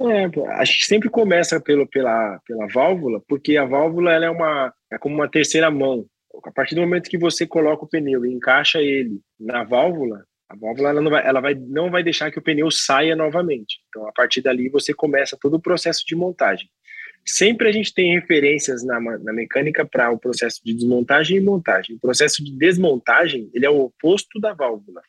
É, 0.00 0.24
a 0.54 0.64
gente 0.64 0.86
sempre 0.86 1.08
começa 1.08 1.60
pelo, 1.60 1.86
pela, 1.86 2.40
pela 2.44 2.66
válvula, 2.66 3.22
porque 3.28 3.56
a 3.56 3.64
válvula 3.64 4.12
ela 4.12 4.24
é, 4.24 4.30
uma, 4.30 4.74
é 4.90 4.98
como 4.98 5.14
uma 5.14 5.30
terceira 5.30 5.70
mão. 5.70 6.04
A 6.44 6.50
partir 6.50 6.74
do 6.74 6.80
momento 6.80 7.08
que 7.08 7.18
você 7.18 7.46
coloca 7.46 7.84
o 7.84 7.88
pneu 7.88 8.26
e 8.26 8.32
encaixa 8.32 8.80
ele 8.80 9.20
na 9.38 9.62
válvula, 9.62 10.24
a 10.48 10.56
válvula 10.56 10.88
ela 10.88 11.00
não, 11.02 11.10
vai, 11.10 11.26
ela 11.26 11.40
vai, 11.40 11.54
não 11.54 11.90
vai 11.90 12.02
deixar 12.02 12.30
que 12.30 12.38
o 12.38 12.42
pneu 12.42 12.70
saia 12.70 13.14
novamente. 13.14 13.80
Então, 13.88 14.08
a 14.08 14.12
partir 14.12 14.40
dali, 14.40 14.68
você 14.70 14.94
começa 14.94 15.36
todo 15.38 15.54
o 15.54 15.60
processo 15.60 16.04
de 16.06 16.16
montagem. 16.16 16.68
Sempre 17.26 17.68
a 17.68 17.72
gente 17.72 17.92
tem 17.92 18.14
referências 18.14 18.82
na, 18.82 18.98
na 18.98 19.32
mecânica 19.32 19.84
para 19.84 20.10
o 20.10 20.18
processo 20.18 20.60
de 20.64 20.72
desmontagem 20.72 21.36
e 21.36 21.40
montagem. 21.40 21.96
O 21.96 22.00
processo 22.00 22.42
de 22.42 22.56
desmontagem 22.56 23.50
ele 23.52 23.66
é 23.66 23.70
o 23.70 23.80
oposto 23.80 24.40
da 24.40 24.54
válvula. 24.54 25.02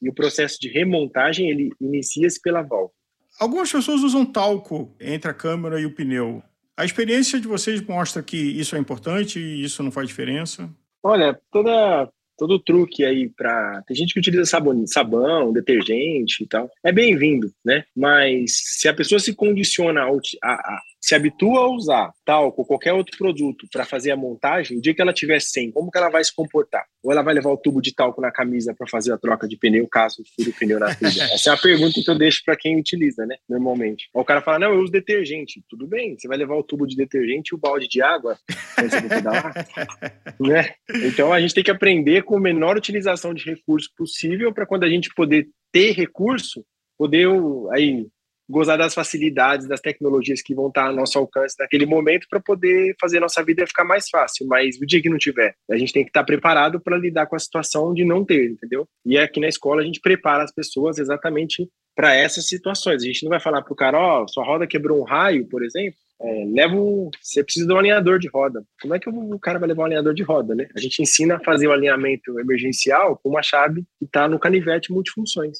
E 0.00 0.08
o 0.08 0.14
processo 0.14 0.58
de 0.58 0.68
remontagem 0.68 1.50
ele 1.50 1.70
inicia-se 1.78 2.40
pela 2.40 2.62
válvula. 2.62 2.92
Algumas 3.38 3.70
pessoas 3.70 4.02
usam 4.02 4.24
talco 4.24 4.94
entre 4.98 5.30
a 5.30 5.34
câmera 5.34 5.78
e 5.78 5.84
o 5.84 5.94
pneu. 5.94 6.42
A 6.74 6.86
experiência 6.86 7.38
de 7.38 7.46
vocês 7.46 7.82
mostra 7.82 8.22
que 8.22 8.36
isso 8.36 8.74
é 8.74 8.78
importante 8.78 9.38
e 9.38 9.62
isso 9.62 9.82
não 9.82 9.90
faz 9.90 10.08
diferença? 10.08 10.70
Olha, 11.02 11.38
toda 11.50 12.10
todo 12.36 12.58
truque 12.58 13.04
aí 13.04 13.28
para 13.28 13.82
tem 13.86 13.96
gente 13.96 14.12
que 14.12 14.20
utiliza 14.20 14.44
sabão, 14.44 14.86
sabão, 14.86 15.52
detergente 15.52 16.42
e 16.42 16.46
tal, 16.46 16.70
é 16.84 16.92
bem-vindo, 16.92 17.50
né? 17.64 17.84
Mas 17.96 18.52
se 18.78 18.88
a 18.88 18.94
pessoa 18.94 19.18
se 19.18 19.34
condiciona 19.34 20.02
a, 20.02 20.52
a 20.52 20.80
se 21.00 21.14
habitua 21.14 21.60
a 21.60 21.70
usar 21.70 22.12
talco 22.24 22.62
ou 22.62 22.66
qualquer 22.66 22.92
outro 22.92 23.16
produto 23.16 23.66
para 23.72 23.84
fazer 23.84 24.10
a 24.10 24.16
montagem, 24.16 24.78
o 24.78 24.80
dia 24.80 24.94
que 24.94 25.00
ela 25.00 25.12
tiver 25.12 25.40
sem, 25.40 25.70
como 25.70 25.90
que 25.90 25.98
ela 25.98 26.08
vai 26.08 26.24
se 26.24 26.34
comportar? 26.34 26.84
Ou 27.02 27.12
ela 27.12 27.22
vai 27.22 27.34
levar 27.34 27.50
o 27.50 27.56
tubo 27.56 27.80
de 27.80 27.94
talco 27.94 28.20
na 28.20 28.32
camisa 28.32 28.74
para 28.76 28.88
fazer 28.88 29.12
a 29.12 29.18
troca 29.18 29.46
de 29.46 29.56
pneu, 29.56 29.86
caso 29.86 30.22
fure 30.34 30.50
o 30.50 30.54
pneu 30.54 30.80
na 30.80 30.94
trilha? 30.94 31.22
Essa 31.32 31.50
é 31.50 31.54
a 31.54 31.56
pergunta 31.56 32.00
que 32.02 32.10
eu 32.10 32.18
deixo 32.18 32.42
para 32.44 32.56
quem 32.56 32.78
utiliza, 32.78 33.24
né? 33.24 33.36
Normalmente. 33.48 34.08
Ou 34.12 34.22
o 34.22 34.24
cara 34.24 34.42
fala, 34.42 34.60
não, 34.60 34.74
eu 34.74 34.80
uso 34.80 34.90
detergente. 34.90 35.62
Tudo 35.68 35.86
bem, 35.86 36.18
você 36.18 36.26
vai 36.26 36.36
levar 36.36 36.56
o 36.56 36.62
tubo 36.62 36.86
de 36.86 36.96
detergente 36.96 37.50
e 37.52 37.54
o 37.54 37.58
balde 37.58 37.88
de 37.88 38.02
água 38.02 38.36
você 38.76 38.96
né? 40.40 40.74
Então 41.06 41.32
a 41.32 41.40
gente 41.40 41.54
tem 41.54 41.64
que 41.64 41.70
aprender 41.70 42.22
com 42.22 42.36
a 42.36 42.40
menor 42.40 42.76
utilização 42.76 43.32
de 43.32 43.44
recurso 43.44 43.90
possível 43.96 44.52
para 44.52 44.66
quando 44.66 44.84
a 44.84 44.88
gente 44.88 45.12
poder 45.14 45.48
ter 45.72 45.92
recurso, 45.92 46.64
poder 46.98 47.28
aí 47.72 48.06
gozar 48.48 48.78
das 48.78 48.94
facilidades, 48.94 49.66
das 49.66 49.80
tecnologias 49.80 50.40
que 50.40 50.54
vão 50.54 50.68
estar 50.68 50.86
ao 50.86 50.94
nosso 50.94 51.18
alcance 51.18 51.56
naquele 51.58 51.86
momento 51.86 52.26
para 52.28 52.40
poder 52.40 52.94
fazer 53.00 53.20
nossa 53.20 53.42
vida 53.42 53.66
ficar 53.66 53.84
mais 53.84 54.08
fácil. 54.08 54.46
Mas 54.46 54.76
o 54.80 54.86
dia 54.86 55.02
que 55.02 55.08
não 55.08 55.18
tiver, 55.18 55.54
a 55.70 55.76
gente 55.76 55.92
tem 55.92 56.04
que 56.04 56.10
estar 56.10 56.24
preparado 56.24 56.80
para 56.80 56.96
lidar 56.96 57.26
com 57.26 57.36
a 57.36 57.40
situação 57.40 57.92
de 57.92 58.04
não 58.04 58.24
ter, 58.24 58.50
entendeu? 58.50 58.88
E 59.04 59.18
aqui 59.18 59.40
na 59.40 59.48
escola 59.48 59.82
a 59.82 59.84
gente 59.84 60.00
prepara 60.00 60.44
as 60.44 60.52
pessoas 60.52 60.98
exatamente 60.98 61.68
para 61.94 62.14
essas 62.14 62.46
situações. 62.46 63.02
A 63.02 63.06
gente 63.06 63.24
não 63.24 63.30
vai 63.30 63.40
falar 63.40 63.62
para 63.62 63.72
o 63.72 63.76
cara, 63.76 63.98
ó, 63.98 64.22
oh, 64.22 64.28
sua 64.28 64.44
roda 64.44 64.66
quebrou 64.66 65.00
um 65.00 65.04
raio, 65.04 65.46
por 65.48 65.64
exemplo. 65.64 65.98
É, 66.20 66.44
leva 66.46 66.74
um, 66.74 67.10
você 67.20 67.42
precisa 67.42 67.66
de 67.66 67.72
um 67.72 67.78
alinhador 67.78 68.18
de 68.18 68.28
roda. 68.28 68.62
Como 68.80 68.94
é 68.94 68.98
que 68.98 69.08
o 69.08 69.38
cara 69.38 69.58
vai 69.58 69.68
levar 69.68 69.82
um 69.82 69.86
alinhador 69.86 70.14
de 70.14 70.22
roda, 70.22 70.54
né? 70.54 70.68
A 70.74 70.80
gente 70.80 71.02
ensina 71.02 71.36
a 71.36 71.40
fazer 71.40 71.66
o 71.66 71.72
alinhamento 71.72 72.38
emergencial 72.38 73.18
com 73.22 73.30
uma 73.30 73.42
chave 73.42 73.82
que 73.98 74.04
está 74.04 74.28
no 74.28 74.38
canivete 74.38 74.92
multifunções. 74.92 75.58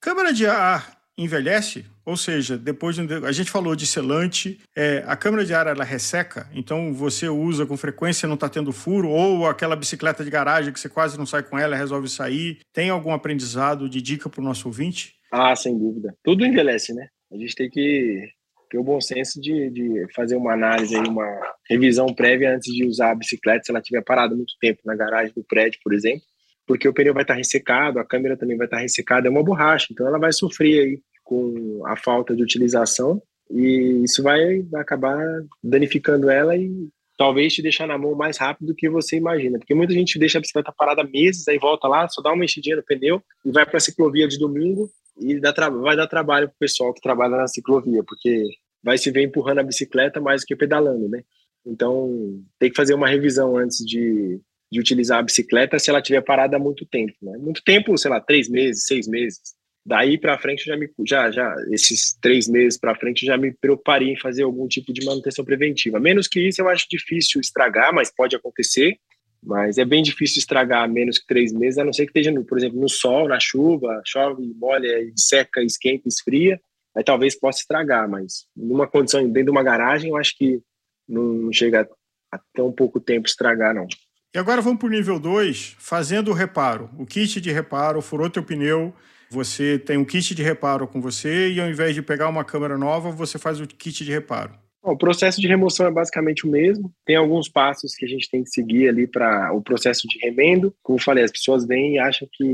Câmara 0.00 0.32
de 0.32 0.46
ar 0.46 0.97
envelhece, 1.18 1.84
ou 2.04 2.16
seja, 2.16 2.56
depois 2.56 2.94
de, 2.94 3.12
a 3.26 3.32
gente 3.32 3.50
falou 3.50 3.74
de 3.74 3.84
selante, 3.84 4.60
é, 4.74 5.02
a 5.04 5.16
câmara 5.16 5.44
de 5.44 5.52
ar 5.52 5.66
ela 5.66 5.82
resseca, 5.82 6.48
então 6.54 6.94
você 6.94 7.28
usa 7.28 7.66
com 7.66 7.76
frequência, 7.76 8.28
não 8.28 8.36
está 8.36 8.48
tendo 8.48 8.72
furo, 8.72 9.08
ou 9.08 9.46
aquela 9.46 9.74
bicicleta 9.74 10.22
de 10.22 10.30
garagem 10.30 10.72
que 10.72 10.78
você 10.78 10.88
quase 10.88 11.18
não 11.18 11.26
sai 11.26 11.42
com 11.42 11.58
ela, 11.58 11.74
resolve 11.74 12.08
sair. 12.08 12.60
Tem 12.72 12.88
algum 12.88 13.12
aprendizado 13.12 13.88
de 13.88 14.00
dica 14.00 14.30
para 14.30 14.40
o 14.40 14.44
nosso 14.44 14.68
ouvinte? 14.68 15.16
Ah, 15.32 15.56
sem 15.56 15.76
dúvida. 15.76 16.14
Tudo 16.22 16.46
envelhece, 16.46 16.94
né? 16.94 17.08
A 17.32 17.36
gente 17.36 17.54
tem 17.56 17.68
que 17.68 18.28
ter 18.70 18.78
o 18.78 18.84
bom 18.84 19.00
senso 19.00 19.40
de, 19.40 19.70
de 19.70 20.06
fazer 20.14 20.36
uma 20.36 20.52
análise, 20.52 20.94
aí, 20.94 21.06
uma 21.06 21.26
revisão 21.68 22.06
prévia 22.14 22.54
antes 22.54 22.72
de 22.72 22.86
usar 22.86 23.10
a 23.10 23.14
bicicleta, 23.16 23.64
se 23.64 23.72
ela 23.72 23.82
tiver 23.82 24.02
parada 24.02 24.36
muito 24.36 24.54
tempo 24.60 24.80
na 24.84 24.94
garagem 24.94 25.32
do 25.34 25.42
prédio, 25.42 25.80
por 25.82 25.92
exemplo 25.92 26.22
porque 26.68 26.86
o 26.86 26.92
pneu 26.92 27.14
vai 27.14 27.22
estar 27.22 27.34
ressecado, 27.34 27.98
a 27.98 28.04
câmera 28.04 28.36
também 28.36 28.56
vai 28.56 28.66
estar 28.66 28.78
ressecada, 28.78 29.26
é 29.26 29.30
uma 29.30 29.42
borracha, 29.42 29.86
então 29.90 30.06
ela 30.06 30.18
vai 30.18 30.30
sofrer 30.32 30.84
aí 30.84 31.00
com 31.28 31.82
a 31.84 31.94
falta 31.94 32.34
de 32.34 32.42
utilização 32.42 33.22
e 33.50 34.02
isso 34.02 34.22
vai 34.22 34.64
acabar 34.74 35.18
danificando 35.62 36.30
ela 36.30 36.56
e 36.56 36.88
talvez 37.18 37.52
te 37.52 37.60
deixar 37.60 37.86
na 37.86 37.98
mão 37.98 38.14
mais 38.14 38.38
rápido 38.38 38.68
do 38.68 38.74
que 38.74 38.88
você 38.88 39.16
imagina, 39.16 39.58
porque 39.58 39.74
muita 39.74 39.92
gente 39.92 40.18
deixa 40.18 40.38
a 40.38 40.40
bicicleta 40.40 40.72
parada 40.72 41.04
meses, 41.04 41.46
aí 41.46 41.58
volta 41.58 41.86
lá, 41.86 42.08
só 42.08 42.22
dá 42.22 42.30
uma 42.30 42.38
mexidinha 42.38 42.76
no 42.76 42.82
pneu 42.82 43.22
e 43.44 43.50
vai 43.50 43.66
para 43.66 43.76
a 43.76 43.80
ciclovia 43.80 44.26
de 44.26 44.38
domingo 44.38 44.88
e 45.20 45.38
dá 45.38 45.52
vai 45.68 45.96
dar 45.96 46.06
trabalho 46.06 46.48
para 46.48 46.54
o 46.54 46.58
pessoal 46.58 46.94
que 46.94 47.02
trabalha 47.02 47.36
na 47.36 47.46
ciclovia, 47.46 48.02
porque 48.04 48.44
vai 48.82 48.96
se 48.96 49.10
ver 49.10 49.22
empurrando 49.22 49.58
a 49.58 49.64
bicicleta 49.64 50.20
mais 50.20 50.42
do 50.42 50.46
que 50.46 50.56
pedalando, 50.56 51.08
né? 51.10 51.22
Então, 51.66 52.40
tem 52.58 52.70
que 52.70 52.76
fazer 52.76 52.94
uma 52.94 53.08
revisão 53.08 53.56
antes 53.58 53.84
de, 53.84 54.40
de 54.72 54.80
utilizar 54.80 55.18
a 55.18 55.22
bicicleta 55.22 55.78
se 55.78 55.90
ela 55.90 56.00
tiver 56.00 56.22
parada 56.22 56.56
há 56.56 56.58
muito 56.58 56.86
tempo, 56.86 57.12
né? 57.20 57.36
Muito 57.36 57.62
tempo, 57.62 57.98
sei 57.98 58.10
lá, 58.10 58.20
três 58.20 58.48
meses, 58.48 58.86
seis 58.86 59.06
meses. 59.06 59.57
Daí 59.88 60.18
para 60.18 60.36
frente 60.36 60.66
já 60.66 60.76
me 60.76 60.86
já 61.06 61.30
já 61.30 61.54
esses 61.70 62.12
três 62.20 62.46
meses 62.46 62.78
para 62.78 62.94
frente 62.94 63.24
já 63.24 63.38
me 63.38 63.54
preocuparia 63.54 64.12
em 64.12 64.20
fazer 64.20 64.42
algum 64.42 64.68
tipo 64.68 64.92
de 64.92 65.02
manutenção 65.02 65.42
preventiva. 65.42 65.98
Menos 65.98 66.28
que 66.28 66.46
isso 66.46 66.60
eu 66.60 66.68
acho 66.68 66.86
difícil 66.90 67.40
estragar, 67.40 67.90
mas 67.94 68.12
pode 68.14 68.36
acontecer. 68.36 68.98
Mas 69.42 69.78
é 69.78 69.86
bem 69.86 70.02
difícil 70.02 70.40
estragar 70.40 70.86
menos 70.90 71.18
que 71.18 71.26
três 71.26 71.54
meses, 71.54 71.78
a 71.78 71.84
não 71.84 71.92
ser 71.94 72.04
que 72.04 72.10
esteja, 72.10 72.38
por 72.42 72.58
exemplo, 72.58 72.78
no 72.78 72.88
sol, 72.88 73.28
na 73.28 73.40
chuva, 73.40 74.02
chove, 74.04 74.52
molha, 74.56 75.10
seca, 75.16 75.62
esquenta, 75.62 76.06
esfria. 76.06 76.60
Aí 76.94 77.02
talvez 77.02 77.34
possa 77.34 77.60
estragar, 77.60 78.06
mas 78.06 78.44
numa 78.54 78.86
condição 78.86 79.22
dentro 79.26 79.44
de 79.44 79.50
uma 79.50 79.62
garagem, 79.62 80.10
eu 80.10 80.18
acho 80.18 80.36
que 80.36 80.60
não 81.08 81.50
chega 81.50 81.88
a 82.30 82.38
tão 82.52 82.70
pouco 82.70 83.00
tempo 83.00 83.26
estragar, 83.26 83.74
não. 83.74 83.86
E 84.34 84.38
agora 84.38 84.60
vamos 84.60 84.80
para 84.80 84.88
o 84.88 84.90
nível 84.90 85.18
2, 85.18 85.76
fazendo 85.78 86.30
o 86.30 86.34
reparo. 86.34 86.90
O 86.98 87.06
kit 87.06 87.40
de 87.40 87.50
reparo, 87.50 88.02
furou 88.02 88.28
teu 88.28 88.42
pneu, 88.42 88.92
você 89.30 89.78
tem 89.78 89.96
um 89.96 90.04
kit 90.04 90.34
de 90.34 90.42
reparo 90.42 90.86
com 90.86 91.00
você 91.00 91.50
e 91.50 91.60
ao 91.60 91.68
invés 91.68 91.94
de 91.94 92.02
pegar 92.02 92.28
uma 92.28 92.44
câmera 92.44 92.78
nova, 92.78 93.10
você 93.10 93.38
faz 93.38 93.60
o 93.60 93.66
kit 93.66 94.04
de 94.04 94.12
reparo. 94.12 94.52
O 94.82 94.96
processo 94.96 95.40
de 95.40 95.48
remoção 95.48 95.86
é 95.86 95.90
basicamente 95.90 96.46
o 96.46 96.50
mesmo. 96.50 96.92
Tem 97.04 97.16
alguns 97.16 97.48
passos 97.48 97.94
que 97.94 98.06
a 98.06 98.08
gente 98.08 98.30
tem 98.30 98.42
que 98.42 98.50
seguir 98.50 98.88
ali 98.88 99.06
para 99.06 99.52
o 99.52 99.60
processo 99.60 100.06
de 100.08 100.18
remendo. 100.20 100.74
Como 100.82 100.98
eu 100.98 101.02
falei, 101.02 101.24
as 101.24 101.32
pessoas 101.32 101.66
vêm 101.66 101.94
e 101.94 101.98
acham 101.98 102.28
que. 102.32 102.44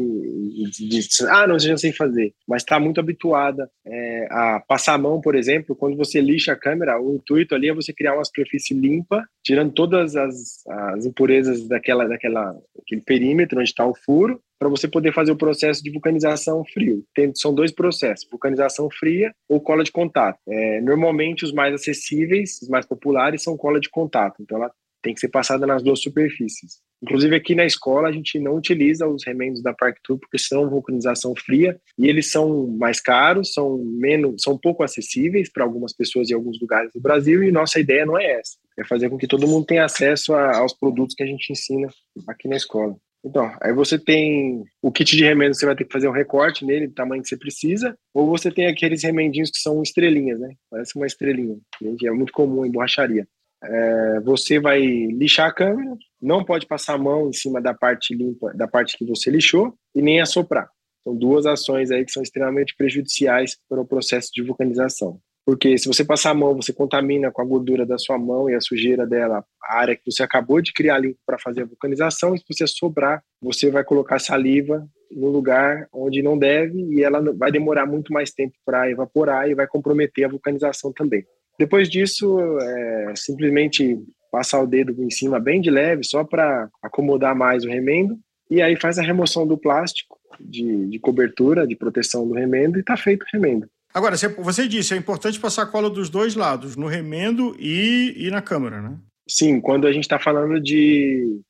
ah, 1.28 1.46
não, 1.46 1.56
eu 1.56 1.60
já 1.60 1.76
sei 1.76 1.92
fazer. 1.92 2.32
Mas 2.48 2.62
está 2.62 2.80
muito 2.80 2.98
habituada 2.98 3.70
é, 3.86 4.26
a 4.30 4.60
passar 4.66 4.94
a 4.94 4.98
mão, 4.98 5.20
por 5.20 5.34
exemplo. 5.34 5.76
Quando 5.76 5.96
você 5.96 6.20
lixa 6.20 6.52
a 6.52 6.58
câmera, 6.58 7.00
o 7.00 7.14
intuito 7.14 7.54
ali 7.54 7.68
é 7.68 7.74
você 7.74 7.92
criar 7.92 8.14
uma 8.14 8.24
superfície 8.24 8.74
limpa, 8.74 9.24
tirando 9.44 9.72
todas 9.72 10.16
as, 10.16 10.66
as 10.66 11.04
impurezas 11.04 11.68
daquela, 11.68 12.08
daquela, 12.08 12.56
daquele 12.74 13.02
perímetro 13.02 13.60
onde 13.60 13.68
está 13.68 13.86
o 13.86 13.94
furo 13.94 14.40
para 14.58 14.68
você 14.68 14.88
poder 14.88 15.12
fazer 15.12 15.32
o 15.32 15.36
processo 15.36 15.82
de 15.82 15.90
vulcanização 15.90 16.64
frio. 16.64 17.04
Tem, 17.14 17.32
são 17.34 17.54
dois 17.54 17.72
processos, 17.72 18.28
vulcanização 18.30 18.88
fria 18.90 19.32
ou 19.48 19.60
cola 19.60 19.84
de 19.84 19.92
contato. 19.92 20.38
É, 20.48 20.80
normalmente, 20.80 21.44
os 21.44 21.52
mais 21.52 21.74
acessíveis, 21.74 22.60
os 22.62 22.68
mais 22.68 22.86
populares, 22.86 23.42
são 23.42 23.56
cola 23.56 23.80
de 23.80 23.90
contato. 23.90 24.36
Então, 24.40 24.58
ela 24.58 24.70
tem 25.04 25.12
que 25.12 25.20
ser 25.20 25.28
passada 25.28 25.66
nas 25.66 25.82
duas 25.82 26.00
superfícies. 26.00 26.82
Inclusive, 27.02 27.36
aqui 27.36 27.54
na 27.54 27.66
escola, 27.66 28.08
a 28.08 28.12
gente 28.12 28.38
não 28.38 28.56
utiliza 28.56 29.06
os 29.06 29.22
remendos 29.26 29.62
da 29.62 29.74
Park 29.74 29.98
Tour 30.02 30.18
porque 30.18 30.38
são 30.38 30.70
vulcanização 30.70 31.34
fria 31.36 31.78
e 31.98 32.08
eles 32.08 32.30
são 32.30 32.66
mais 32.66 32.98
caros, 32.98 33.52
são 33.52 33.76
menos, 33.84 34.42
são 34.42 34.56
pouco 34.56 34.82
acessíveis 34.82 35.52
para 35.52 35.62
algumas 35.62 35.92
pessoas 35.92 36.30
em 36.30 36.34
alguns 36.34 36.58
lugares 36.58 36.90
do 36.94 37.00
Brasil 37.02 37.44
e 37.44 37.52
nossa 37.52 37.78
ideia 37.78 38.06
não 38.06 38.18
é 38.18 38.40
essa. 38.40 38.56
É 38.78 38.84
fazer 38.84 39.10
com 39.10 39.18
que 39.18 39.26
todo 39.26 39.46
mundo 39.46 39.66
tenha 39.66 39.84
acesso 39.84 40.32
a, 40.32 40.56
aos 40.56 40.72
produtos 40.72 41.14
que 41.14 41.22
a 41.22 41.26
gente 41.26 41.52
ensina 41.52 41.88
aqui 42.26 42.48
na 42.48 42.56
escola. 42.56 42.96
Então, 43.24 43.50
aí 43.62 43.72
você 43.72 43.98
tem 43.98 44.64
o 44.82 44.92
kit 44.92 45.16
de 45.16 45.24
remendo, 45.24 45.54
você 45.54 45.64
vai 45.64 45.74
ter 45.74 45.84
que 45.84 45.92
fazer 45.92 46.06
um 46.06 46.12
recorte 46.12 46.64
nele, 46.64 46.88
do 46.88 46.94
tamanho 46.94 47.22
que 47.22 47.28
você 47.28 47.38
precisa, 47.38 47.96
ou 48.12 48.26
você 48.26 48.50
tem 48.50 48.66
aqueles 48.66 49.02
remendinhos 49.02 49.50
que 49.50 49.58
são 49.58 49.82
estrelinhas, 49.82 50.38
né? 50.38 50.54
Parece 50.70 50.94
uma 50.94 51.06
estrelinha, 51.06 51.56
é 52.04 52.10
muito 52.10 52.32
comum 52.32 52.66
em 52.66 52.70
borracharia. 52.70 53.26
É, 53.62 54.20
você 54.20 54.60
vai 54.60 54.80
lixar 54.82 55.48
a 55.48 55.54
câmera, 55.54 55.96
não 56.20 56.44
pode 56.44 56.66
passar 56.66 56.94
a 56.94 56.98
mão 56.98 57.30
em 57.30 57.32
cima 57.32 57.62
da 57.62 57.72
parte 57.72 58.14
limpa, 58.14 58.52
da 58.52 58.68
parte 58.68 58.98
que 58.98 59.06
você 59.06 59.30
lixou, 59.30 59.74
e 59.94 60.02
nem 60.02 60.20
assoprar. 60.20 60.68
São 61.02 61.16
duas 61.16 61.46
ações 61.46 61.90
aí 61.90 62.04
que 62.04 62.12
são 62.12 62.22
extremamente 62.22 62.74
prejudiciais 62.76 63.56
para 63.68 63.80
o 63.80 63.86
processo 63.86 64.28
de 64.34 64.42
vulcanização. 64.42 65.18
Porque 65.46 65.76
se 65.76 65.86
você 65.86 66.04
passar 66.04 66.30
a 66.30 66.34
mão, 66.34 66.54
você 66.54 66.72
contamina 66.72 67.30
com 67.30 67.42
a 67.42 67.44
gordura 67.44 67.84
da 67.84 67.98
sua 67.98 68.18
mão 68.18 68.48
e 68.48 68.54
a 68.54 68.60
sujeira 68.60 69.06
dela 69.06 69.44
a 69.62 69.78
área 69.78 69.94
que 69.94 70.10
você 70.10 70.22
acabou 70.22 70.60
de 70.60 70.72
criar 70.72 70.96
ali 70.96 71.16
para 71.26 71.38
fazer 71.38 71.62
a 71.62 71.66
vulcanização. 71.66 72.34
E 72.34 72.38
se 72.38 72.44
você 72.48 72.66
sobrar, 72.66 73.22
você 73.42 73.70
vai 73.70 73.84
colocar 73.84 74.18
saliva 74.18 74.86
no 75.10 75.28
lugar 75.28 75.86
onde 75.92 76.22
não 76.22 76.38
deve 76.38 76.80
e 76.80 77.02
ela 77.02 77.20
vai 77.34 77.52
demorar 77.52 77.86
muito 77.86 78.12
mais 78.12 78.32
tempo 78.32 78.54
para 78.64 78.90
evaporar 78.90 79.48
e 79.48 79.54
vai 79.54 79.66
comprometer 79.66 80.24
a 80.24 80.30
vulcanização 80.30 80.92
também. 80.92 81.24
Depois 81.58 81.88
disso, 81.88 82.38
é 82.60 83.12
simplesmente 83.14 83.98
passar 84.30 84.60
o 84.60 84.66
dedo 84.66 85.00
em 85.00 85.10
cima 85.10 85.38
bem 85.38 85.60
de 85.60 85.70
leve, 85.70 86.02
só 86.04 86.24
para 86.24 86.68
acomodar 86.82 87.36
mais 87.36 87.64
o 87.64 87.68
remendo, 87.68 88.18
e 88.50 88.60
aí 88.60 88.74
faz 88.74 88.98
a 88.98 89.02
remoção 89.02 89.46
do 89.46 89.56
plástico 89.56 90.18
de, 90.40 90.86
de 90.88 90.98
cobertura, 90.98 91.64
de 91.64 91.76
proteção 91.76 92.26
do 92.26 92.34
remendo, 92.34 92.76
e 92.76 92.80
está 92.80 92.96
feito 92.96 93.22
o 93.22 93.26
remendo. 93.32 93.68
Agora, 93.94 94.16
você 94.16 94.66
disse, 94.66 94.92
é 94.92 94.96
importante 94.96 95.38
passar 95.38 95.66
cola 95.66 95.88
dos 95.88 96.10
dois 96.10 96.34
lados, 96.34 96.76
no 96.76 96.88
remendo 96.88 97.54
e, 97.60 98.12
e 98.16 98.30
na 98.30 98.42
câmera, 98.42 98.82
né? 98.82 98.98
Sim, 99.28 99.60
quando 99.60 99.86
a 99.86 99.92
gente 99.92 100.02
está 100.02 100.18
falando 100.18 100.60
de 100.60 101.40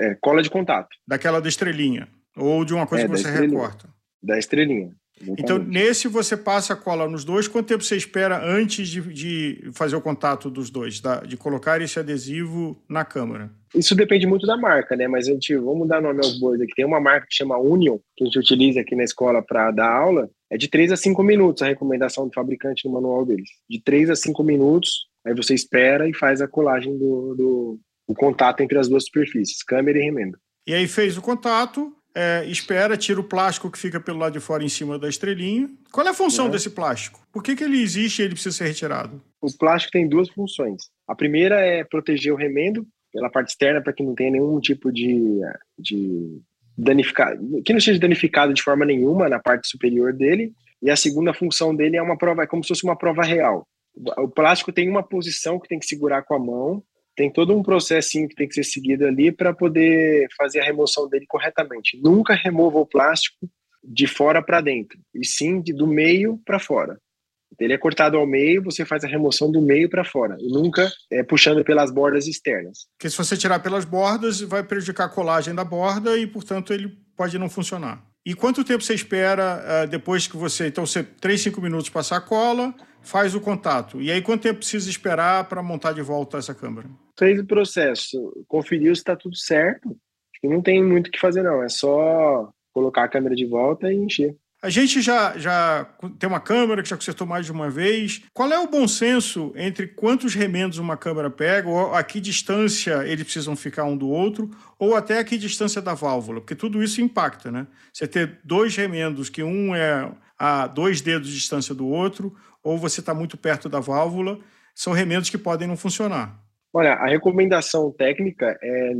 é, 0.00 0.16
cola 0.20 0.42
de 0.42 0.48
contato. 0.48 0.88
Daquela 1.06 1.40
da 1.40 1.48
estrelinha, 1.48 2.08
ou 2.36 2.64
de 2.64 2.72
uma 2.72 2.86
coisa 2.86 3.04
é, 3.04 3.08
que 3.08 3.16
você 3.16 3.30
recorta. 3.30 3.88
Da 4.22 4.38
estrelinha. 4.38 4.92
Exatamente. 5.20 5.42
Então, 5.42 5.58
nesse 5.58 6.08
você 6.08 6.34
passa 6.34 6.72
a 6.72 6.76
cola 6.76 7.06
nos 7.06 7.24
dois. 7.24 7.46
Quanto 7.46 7.68
tempo 7.68 7.84
você 7.84 7.94
espera 7.94 8.42
antes 8.42 8.88
de, 8.88 9.02
de 9.12 9.70
fazer 9.72 9.94
o 9.94 10.00
contato 10.00 10.48
dos 10.48 10.70
dois, 10.70 10.98
da, 10.98 11.20
de 11.20 11.36
colocar 11.36 11.80
esse 11.82 11.98
adesivo 11.98 12.82
na 12.88 13.04
câmera? 13.04 13.50
Isso 13.74 13.94
depende 13.94 14.26
muito 14.26 14.46
da 14.46 14.56
marca, 14.56 14.96
né? 14.96 15.06
Mas 15.06 15.28
a 15.28 15.32
gente, 15.32 15.54
vamos 15.56 15.86
dar 15.86 16.00
nome 16.00 16.18
aos 16.18 16.38
bois 16.40 16.58
aqui. 16.60 16.72
Tem 16.74 16.86
uma 16.86 17.00
marca 17.00 17.26
que 17.26 17.34
chama 17.34 17.58
Union, 17.58 17.98
que 18.16 18.24
a 18.24 18.26
gente 18.26 18.38
utiliza 18.38 18.80
aqui 18.80 18.96
na 18.96 19.04
escola 19.04 19.42
para 19.42 19.70
dar 19.70 19.92
aula. 19.92 20.30
É 20.50 20.56
de 20.56 20.68
3 20.68 20.92
a 20.92 20.96
5 20.96 21.22
minutos 21.22 21.62
a 21.62 21.66
recomendação 21.66 22.26
do 22.26 22.34
fabricante 22.34 22.86
no 22.86 22.92
manual 22.92 23.24
deles. 23.24 23.50
De 23.68 23.80
3 23.80 24.10
a 24.10 24.16
5 24.16 24.42
minutos 24.42 25.08
aí 25.24 25.34
você 25.34 25.54
espera 25.54 26.08
e 26.08 26.14
faz 26.14 26.40
a 26.40 26.48
colagem 26.48 26.96
do, 26.98 27.34
do 27.34 27.80
o 28.06 28.14
contato 28.14 28.60
entre 28.60 28.78
as 28.78 28.88
duas 28.88 29.04
superfícies, 29.04 29.62
câmera 29.62 29.98
e 29.98 30.02
remendo. 30.02 30.36
E 30.66 30.74
aí 30.74 30.88
fez 30.88 31.16
o 31.16 31.22
contato, 31.22 31.94
é, 32.14 32.44
espera, 32.46 32.96
tira 32.96 33.20
o 33.20 33.24
plástico 33.24 33.70
que 33.70 33.78
fica 33.78 34.00
pelo 34.00 34.18
lado 34.18 34.32
de 34.32 34.40
fora 34.40 34.64
em 34.64 34.68
cima 34.68 34.98
da 34.98 35.08
estrelinha. 35.08 35.70
Qual 35.92 36.04
é 36.06 36.10
a 36.10 36.14
função 36.14 36.46
uhum. 36.46 36.50
desse 36.50 36.70
plástico? 36.70 37.20
Por 37.32 37.42
que, 37.42 37.54
que 37.54 37.62
ele 37.62 37.80
existe 37.80 38.20
e 38.20 38.24
ele 38.24 38.34
precisa 38.34 38.56
ser 38.56 38.64
retirado? 38.64 39.22
O 39.40 39.56
plástico 39.56 39.92
tem 39.92 40.08
duas 40.08 40.28
funções. 40.28 40.90
A 41.06 41.14
primeira 41.14 41.60
é 41.60 41.84
proteger 41.84 42.32
o 42.32 42.36
remendo 42.36 42.86
pela 43.12 43.30
parte 43.30 43.50
externa 43.50 43.80
para 43.80 43.92
que 43.92 44.02
não 44.02 44.14
tenha 44.14 44.32
nenhum 44.32 44.58
tipo 44.60 44.92
de, 44.92 45.40
de 45.78 46.40
danificado, 46.76 47.62
que 47.62 47.72
não 47.72 47.80
seja 47.80 47.98
danificado 47.98 48.54
de 48.54 48.62
forma 48.62 48.84
nenhuma 48.84 49.28
na 49.28 49.38
parte 49.38 49.68
superior 49.68 50.12
dele. 50.12 50.52
E 50.82 50.90
a 50.90 50.96
segunda 50.96 51.34
função 51.34 51.74
dele 51.74 51.96
é 51.96 52.02
uma 52.02 52.16
prova, 52.16 52.42
é 52.42 52.46
como 52.46 52.64
se 52.64 52.68
fosse 52.68 52.84
uma 52.84 52.96
prova 52.96 53.22
real. 53.22 53.66
O 54.16 54.28
plástico 54.28 54.72
tem 54.72 54.88
uma 54.88 55.02
posição 55.02 55.58
que 55.58 55.68
tem 55.68 55.78
que 55.78 55.86
segurar 55.86 56.22
com 56.22 56.34
a 56.34 56.38
mão 56.38 56.82
tem 57.20 57.30
todo 57.30 57.54
um 57.54 57.62
processinho 57.62 58.26
que 58.26 58.34
tem 58.34 58.48
que 58.48 58.54
ser 58.54 58.64
seguido 58.64 59.04
ali 59.04 59.30
para 59.30 59.52
poder 59.52 60.26
fazer 60.38 60.60
a 60.60 60.64
remoção 60.64 61.06
dele 61.06 61.26
corretamente. 61.28 62.00
Nunca 62.02 62.34
remova 62.34 62.78
o 62.78 62.86
plástico 62.86 63.46
de 63.84 64.06
fora 64.06 64.42
para 64.42 64.62
dentro, 64.62 64.98
e 65.14 65.26
sim 65.26 65.60
de, 65.60 65.72
do 65.72 65.86
meio 65.86 66.40
para 66.46 66.58
fora. 66.58 66.98
Ele 67.60 67.74
é 67.74 67.78
cortado 67.78 68.16
ao 68.16 68.26
meio, 68.26 68.62
você 68.62 68.84
faz 68.84 69.04
a 69.04 69.08
remoção 69.08 69.52
do 69.52 69.60
meio 69.60 69.88
para 69.88 70.04
fora, 70.04 70.36
e 70.40 70.48
nunca 70.48 70.90
é, 71.10 71.22
puxando 71.22 71.62
pelas 71.62 71.90
bordas 71.90 72.26
externas. 72.26 72.86
Porque 72.96 73.10
se 73.10 73.16
você 73.16 73.36
tirar 73.36 73.60
pelas 73.60 73.84
bordas, 73.84 74.40
vai 74.40 74.62
prejudicar 74.62 75.04
a 75.04 75.08
colagem 75.08 75.54
da 75.54 75.64
borda 75.64 76.16
e, 76.16 76.26
portanto, 76.26 76.72
ele 76.72 76.88
pode 77.14 77.38
não 77.38 77.50
funcionar. 77.50 78.02
E 78.24 78.34
quanto 78.34 78.64
tempo 78.64 78.82
você 78.82 78.94
espera 78.94 79.62
uh, 79.84 79.88
depois 79.88 80.26
que 80.26 80.36
você. 80.36 80.66
Então, 80.68 80.84
você, 80.84 81.02
3, 81.02 81.40
5 81.40 81.60
minutos 81.60 81.88
passar 81.88 82.16
a 82.16 82.20
cola, 82.20 82.74
faz 83.02 83.34
o 83.34 83.40
contato. 83.40 84.00
E 84.00 84.10
aí, 84.10 84.20
quanto 84.20 84.42
tempo 84.42 84.58
precisa 84.58 84.90
esperar 84.90 85.44
para 85.48 85.62
montar 85.62 85.92
de 85.92 86.02
volta 86.02 86.38
essa 86.38 86.54
câmera? 86.54 86.88
Fez 87.18 87.40
o 87.40 87.46
processo, 87.46 88.44
conferiu 88.46 88.94
se 88.94 89.00
está 89.00 89.16
tudo 89.16 89.36
certo. 89.36 89.96
Não 90.42 90.62
tem 90.62 90.82
muito 90.82 91.08
o 91.08 91.10
que 91.10 91.20
fazer, 91.20 91.42
não. 91.42 91.62
É 91.62 91.68
só 91.68 92.50
colocar 92.72 93.04
a 93.04 93.08
câmera 93.08 93.34
de 93.34 93.46
volta 93.46 93.92
e 93.92 93.96
encher. 93.96 94.34
A 94.62 94.68
gente 94.68 95.00
já, 95.00 95.38
já 95.38 95.86
tem 96.18 96.28
uma 96.28 96.40
câmera 96.40 96.82
que 96.82 96.88
já 96.88 96.96
consertou 96.96 97.26
mais 97.26 97.46
de 97.46 97.52
uma 97.52 97.70
vez. 97.70 98.22
Qual 98.34 98.52
é 98.52 98.58
o 98.58 98.68
bom 98.68 98.86
senso 98.86 99.54
entre 99.56 99.86
quantos 99.86 100.34
remendos 100.34 100.76
uma 100.76 100.98
câmera 100.98 101.30
pega, 101.30 101.66
ou 101.66 101.94
a 101.94 102.02
que 102.02 102.20
distância 102.20 103.02
eles 103.06 103.24
precisam 103.24 103.56
ficar 103.56 103.84
um 103.84 103.96
do 103.96 104.10
outro, 104.10 104.50
ou 104.78 104.94
até 104.94 105.18
a 105.18 105.24
que 105.24 105.38
distância 105.38 105.80
da 105.80 105.94
válvula? 105.94 106.40
Porque 106.42 106.54
tudo 106.54 106.82
isso 106.82 107.00
impacta, 107.00 107.50
né? 107.50 107.66
Você 107.90 108.06
ter 108.06 108.38
dois 108.44 108.76
remendos, 108.76 109.30
que 109.30 109.42
um 109.42 109.74
é 109.74 110.12
a 110.38 110.66
dois 110.66 111.00
dedos 111.00 111.28
de 111.28 111.36
distância 111.36 111.74
do 111.74 111.86
outro, 111.86 112.36
ou 112.62 112.76
você 112.76 113.00
está 113.00 113.14
muito 113.14 113.38
perto 113.38 113.66
da 113.66 113.80
válvula, 113.80 114.38
são 114.74 114.92
remendos 114.92 115.30
que 115.30 115.38
podem 115.38 115.66
não 115.66 115.76
funcionar. 115.76 116.38
Olha, 116.70 116.92
a 116.92 117.06
recomendação 117.06 117.90
técnica 117.90 118.58
é 118.62 118.92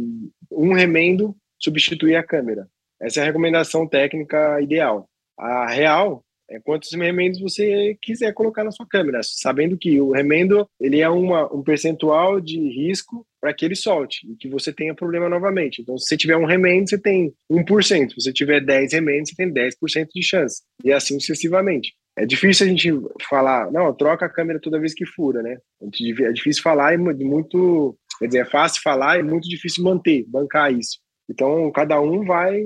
um 0.50 0.72
remendo 0.72 1.36
substituir 1.58 2.16
a 2.16 2.22
câmera. 2.22 2.66
Essa 2.98 3.20
é 3.20 3.22
a 3.22 3.26
recomendação 3.26 3.86
técnica 3.86 4.58
ideal. 4.62 5.09
A 5.40 5.66
real 5.66 6.22
é 6.50 6.60
quantos 6.60 6.92
remendos 6.92 7.40
você 7.40 7.96
quiser 8.02 8.34
colocar 8.34 8.62
na 8.62 8.72
sua 8.72 8.86
câmera, 8.86 9.20
sabendo 9.22 9.78
que 9.78 10.00
o 10.00 10.10
remendo 10.10 10.68
ele 10.80 11.00
é 11.00 11.08
uma, 11.08 11.50
um 11.54 11.62
percentual 11.62 12.40
de 12.40 12.58
risco 12.58 13.24
para 13.40 13.54
que 13.54 13.64
ele 13.64 13.76
solte 13.76 14.30
e 14.30 14.36
que 14.36 14.48
você 14.48 14.72
tenha 14.72 14.94
problema 14.94 15.28
novamente. 15.28 15.80
Então, 15.80 15.96
se 15.96 16.08
você 16.08 16.16
tiver 16.16 16.36
um 16.36 16.44
remendo, 16.44 16.90
você 16.90 16.98
tem 16.98 17.32
1%. 17.50 18.10
Se 18.10 18.14
você 18.16 18.32
tiver 18.32 18.60
10 18.60 18.92
remendos, 18.92 19.30
você 19.30 19.36
tem 19.36 19.52
10% 19.52 20.08
de 20.14 20.22
chance. 20.22 20.60
E 20.84 20.92
assim 20.92 21.18
sucessivamente. 21.18 21.94
É 22.18 22.26
difícil 22.26 22.66
a 22.66 22.68
gente 22.68 22.92
falar, 23.28 23.70
não, 23.72 23.94
troca 23.94 24.26
a 24.26 24.30
câmera 24.30 24.60
toda 24.60 24.80
vez 24.80 24.92
que 24.92 25.06
fura, 25.06 25.42
né? 25.42 25.56
É 25.80 26.32
difícil 26.32 26.62
falar 26.62 26.92
e 26.92 26.98
muito. 26.98 27.96
Quer 28.18 28.26
dizer, 28.26 28.40
é 28.40 28.44
fácil 28.44 28.82
falar 28.82 29.18
e 29.18 29.22
muito 29.22 29.48
difícil 29.48 29.82
manter, 29.82 30.26
bancar 30.28 30.70
isso. 30.70 30.98
Então, 31.30 31.70
cada 31.70 32.00
um 32.00 32.24
vai 32.24 32.60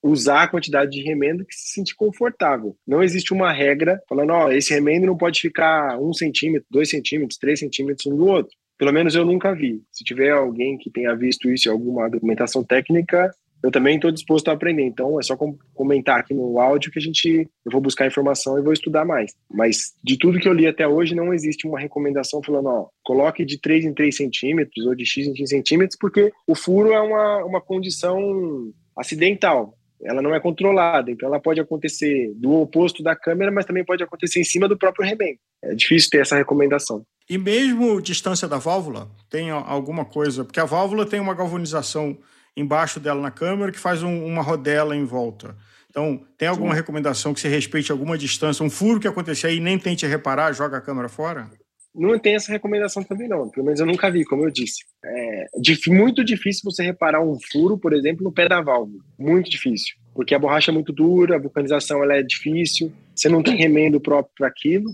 usar 0.00 0.44
a 0.44 0.48
quantidade 0.48 0.92
de 0.92 1.02
remendo 1.02 1.44
que 1.44 1.54
se 1.54 1.72
sentir 1.72 1.96
confortável. 1.96 2.76
Não 2.86 3.02
existe 3.02 3.32
uma 3.32 3.52
regra 3.52 4.00
falando, 4.08 4.30
ó, 4.30 4.52
esse 4.52 4.72
remendo 4.72 5.06
não 5.06 5.16
pode 5.16 5.40
ficar 5.40 5.98
um 5.98 6.12
centímetro, 6.12 6.66
dois 6.70 6.88
centímetros, 6.88 7.36
três 7.36 7.58
centímetros 7.58 8.06
um 8.06 8.16
do 8.16 8.26
outro. 8.26 8.56
Pelo 8.78 8.92
menos 8.92 9.14
eu 9.14 9.24
nunca 9.24 9.52
vi. 9.52 9.82
Se 9.90 10.04
tiver 10.04 10.30
alguém 10.30 10.78
que 10.78 10.90
tenha 10.90 11.14
visto 11.16 11.50
isso 11.50 11.68
em 11.68 11.72
alguma 11.72 12.08
documentação 12.08 12.62
técnica, 12.62 13.34
eu 13.64 13.70
também 13.70 13.96
estou 13.96 14.12
disposto 14.12 14.48
a 14.48 14.52
aprender. 14.52 14.82
Então 14.82 15.18
é 15.18 15.22
só 15.22 15.34
comentar 15.72 16.20
aqui 16.20 16.34
no 16.34 16.60
áudio 16.60 16.92
que 16.92 16.98
a 16.98 17.02
gente 17.02 17.48
eu 17.64 17.72
vou 17.72 17.80
buscar 17.80 18.06
informação 18.06 18.58
e 18.58 18.62
vou 18.62 18.74
estudar 18.74 19.06
mais. 19.06 19.32
Mas 19.50 19.94
de 20.04 20.18
tudo 20.18 20.38
que 20.38 20.46
eu 20.46 20.52
li 20.52 20.66
até 20.66 20.86
hoje, 20.86 21.14
não 21.14 21.32
existe 21.32 21.66
uma 21.66 21.80
recomendação 21.80 22.42
falando, 22.42 22.66
ó, 22.66 22.88
coloque 23.02 23.42
de 23.42 23.58
3 23.58 23.86
em 23.86 23.94
3 23.94 24.14
centímetros 24.14 24.84
ou 24.84 24.94
de 24.94 25.06
X 25.06 25.26
em 25.26 25.34
X 25.34 25.48
centímetros, 25.48 25.96
porque 25.98 26.30
o 26.46 26.54
furo 26.54 26.92
é 26.92 27.00
uma, 27.00 27.42
uma 27.46 27.60
condição 27.60 28.70
acidental. 28.94 29.74
Ela 30.02 30.20
não 30.20 30.34
é 30.34 30.40
controlada, 30.40 31.10
então 31.10 31.26
ela 31.26 31.40
pode 31.40 31.58
acontecer 31.58 32.34
do 32.36 32.52
oposto 32.60 33.02
da 33.02 33.16
câmera, 33.16 33.50
mas 33.50 33.64
também 33.64 33.82
pode 33.82 34.02
acontecer 34.02 34.40
em 34.40 34.44
cima 34.44 34.68
do 34.68 34.76
próprio 34.76 35.06
remendo. 35.06 35.38
É 35.62 35.74
difícil 35.74 36.10
ter 36.10 36.20
essa 36.20 36.36
recomendação. 36.36 37.02
E 37.30 37.38
mesmo 37.38 38.02
distância 38.02 38.46
da 38.46 38.58
válvula, 38.58 39.08
tem 39.30 39.48
alguma 39.50 40.04
coisa, 40.04 40.44
porque 40.44 40.60
a 40.60 40.66
válvula 40.66 41.06
tem 41.06 41.18
uma 41.18 41.32
galvanização 41.32 42.18
embaixo 42.56 43.00
dela 43.00 43.20
na 43.20 43.30
câmera 43.30 43.72
que 43.72 43.78
faz 43.78 44.02
um, 44.02 44.24
uma 44.24 44.42
rodela 44.42 44.96
em 44.96 45.04
volta. 45.04 45.56
Então, 45.90 46.26
tem 46.36 46.48
alguma 46.48 46.70
Sim. 46.70 46.76
recomendação 46.76 47.32
que 47.32 47.40
você 47.40 47.48
respeite 47.48 47.92
alguma 47.92 48.18
distância, 48.18 48.64
um 48.64 48.70
furo 48.70 48.98
que 48.98 49.06
acontecer 49.06 49.46
aí 49.46 49.60
nem 49.60 49.78
tente 49.78 50.04
reparar, 50.06 50.52
joga 50.52 50.76
a 50.76 50.80
câmera 50.80 51.08
fora? 51.08 51.48
Não 51.94 52.18
tem 52.18 52.34
essa 52.34 52.50
recomendação 52.50 53.04
também 53.04 53.28
não, 53.28 53.48
pelo 53.48 53.66
menos 53.66 53.78
eu 53.78 53.86
nunca 53.86 54.10
vi, 54.10 54.24
como 54.24 54.44
eu 54.44 54.50
disse. 54.50 54.84
É 55.04 55.46
muito 55.86 56.24
difícil 56.24 56.62
você 56.64 56.82
reparar 56.82 57.22
um 57.22 57.38
furo, 57.52 57.78
por 57.78 57.92
exemplo, 57.92 58.24
no 58.24 58.32
pé 58.32 58.48
da 58.48 58.60
válvula. 58.60 59.04
Muito 59.16 59.48
difícil, 59.48 59.94
porque 60.12 60.34
a 60.34 60.38
borracha 60.38 60.72
é 60.72 60.74
muito 60.74 60.92
dura, 60.92 61.36
a 61.36 61.40
vulcanização 61.40 62.02
ela 62.02 62.16
é 62.16 62.22
difícil, 62.22 62.92
você 63.14 63.28
não 63.28 63.44
tem 63.44 63.56
remendo 63.56 64.00
próprio 64.00 64.32
para 64.36 64.48
aquilo, 64.48 64.90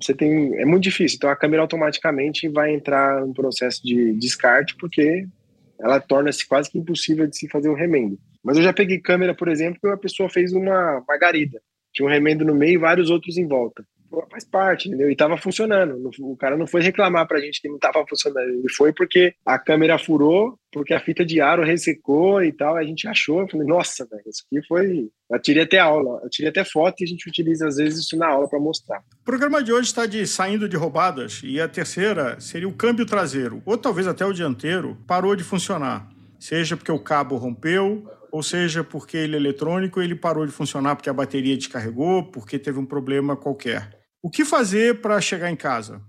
você 0.00 0.14
tem 0.14 0.54
é 0.58 0.64
muito 0.64 0.84
difícil. 0.84 1.16
Então 1.16 1.28
a 1.28 1.36
câmera 1.36 1.60
automaticamente 1.60 2.48
vai 2.48 2.72
entrar 2.72 3.26
no 3.26 3.34
processo 3.34 3.82
de 3.82 4.14
descarte 4.14 4.74
porque 4.76 5.26
ela 5.80 6.00
torna-se 6.00 6.46
quase 6.46 6.70
que 6.70 6.78
impossível 6.78 7.26
de 7.26 7.36
se 7.36 7.48
fazer 7.48 7.68
um 7.68 7.74
remendo. 7.74 8.18
Mas 8.42 8.56
eu 8.56 8.62
já 8.62 8.72
peguei 8.72 8.98
câmera, 8.98 9.34
por 9.34 9.48
exemplo, 9.48 9.80
que 9.80 9.86
a 9.88 9.96
pessoa 9.96 10.28
fez 10.28 10.52
uma 10.52 11.04
margarida. 11.06 11.60
Tinha 11.92 12.06
um 12.06 12.10
remendo 12.10 12.44
no 12.44 12.54
meio 12.54 12.74
e 12.74 12.78
vários 12.78 13.10
outros 13.10 13.36
em 13.36 13.46
volta 13.46 13.84
faz 14.30 14.44
parte, 14.44 14.88
entendeu? 14.88 15.10
E 15.10 15.16
tava 15.16 15.36
funcionando. 15.36 16.10
O 16.20 16.36
cara 16.36 16.56
não 16.56 16.66
foi 16.66 16.82
reclamar 16.82 17.26
pra 17.26 17.40
gente 17.40 17.60
que 17.60 17.68
não 17.68 17.78
tava 17.78 18.04
funcionando. 18.08 18.48
Ele 18.48 18.72
foi 18.74 18.92
porque 18.92 19.34
a 19.44 19.58
câmera 19.58 19.98
furou, 19.98 20.58
porque 20.72 20.94
a 20.94 21.00
fita 21.00 21.24
de 21.24 21.40
aro 21.40 21.64
ressecou 21.64 22.42
e 22.42 22.52
tal. 22.52 22.76
A 22.76 22.84
gente 22.84 23.06
achou. 23.06 23.48
Falei, 23.48 23.66
nossa, 23.66 24.06
velho, 24.06 24.22
isso 24.26 24.44
aqui 24.46 24.66
foi. 24.66 25.08
Eu 25.30 25.40
tirei 25.40 25.64
até 25.64 25.78
aula, 25.78 26.20
eu 26.22 26.30
tirei 26.30 26.50
até 26.50 26.64
foto 26.64 27.00
e 27.00 27.04
a 27.04 27.06
gente 27.06 27.28
utiliza 27.28 27.68
às 27.68 27.76
vezes 27.76 28.00
isso 28.00 28.16
na 28.16 28.28
aula 28.28 28.48
para 28.48 28.58
mostrar. 28.58 29.00
O 29.20 29.24
programa 29.24 29.62
de 29.62 29.72
hoje 29.72 29.88
está 29.88 30.06
de 30.06 30.26
saindo 30.26 30.68
de 30.68 30.76
roubadas 30.76 31.42
e 31.44 31.60
a 31.60 31.68
terceira 31.68 32.40
seria 32.40 32.68
o 32.68 32.72
câmbio 32.72 33.04
traseiro, 33.04 33.62
ou 33.66 33.76
talvez 33.76 34.06
até 34.06 34.24
o 34.24 34.32
dianteiro, 34.32 34.96
parou 35.06 35.36
de 35.36 35.44
funcionar. 35.44 36.08
Seja 36.38 36.76
porque 36.76 36.92
o 36.92 36.98
cabo 36.98 37.36
rompeu, 37.36 38.08
ou 38.30 38.42
seja, 38.42 38.84
porque 38.84 39.16
ele 39.16 39.36
é 39.36 39.38
eletrônico, 39.38 40.00
ele 40.00 40.14
parou 40.14 40.46
de 40.46 40.52
funcionar 40.52 40.96
porque 40.96 41.10
a 41.10 41.14
bateria 41.14 41.56
descarregou, 41.56 42.24
porque 42.30 42.58
teve 42.58 42.78
um 42.78 42.86
problema 42.86 43.36
qualquer. 43.36 43.98
O 44.22 44.30
que 44.30 44.44
fazer 44.44 45.00
para 45.00 45.20
chegar 45.20 45.50
em 45.50 45.56
casa? 45.56 46.00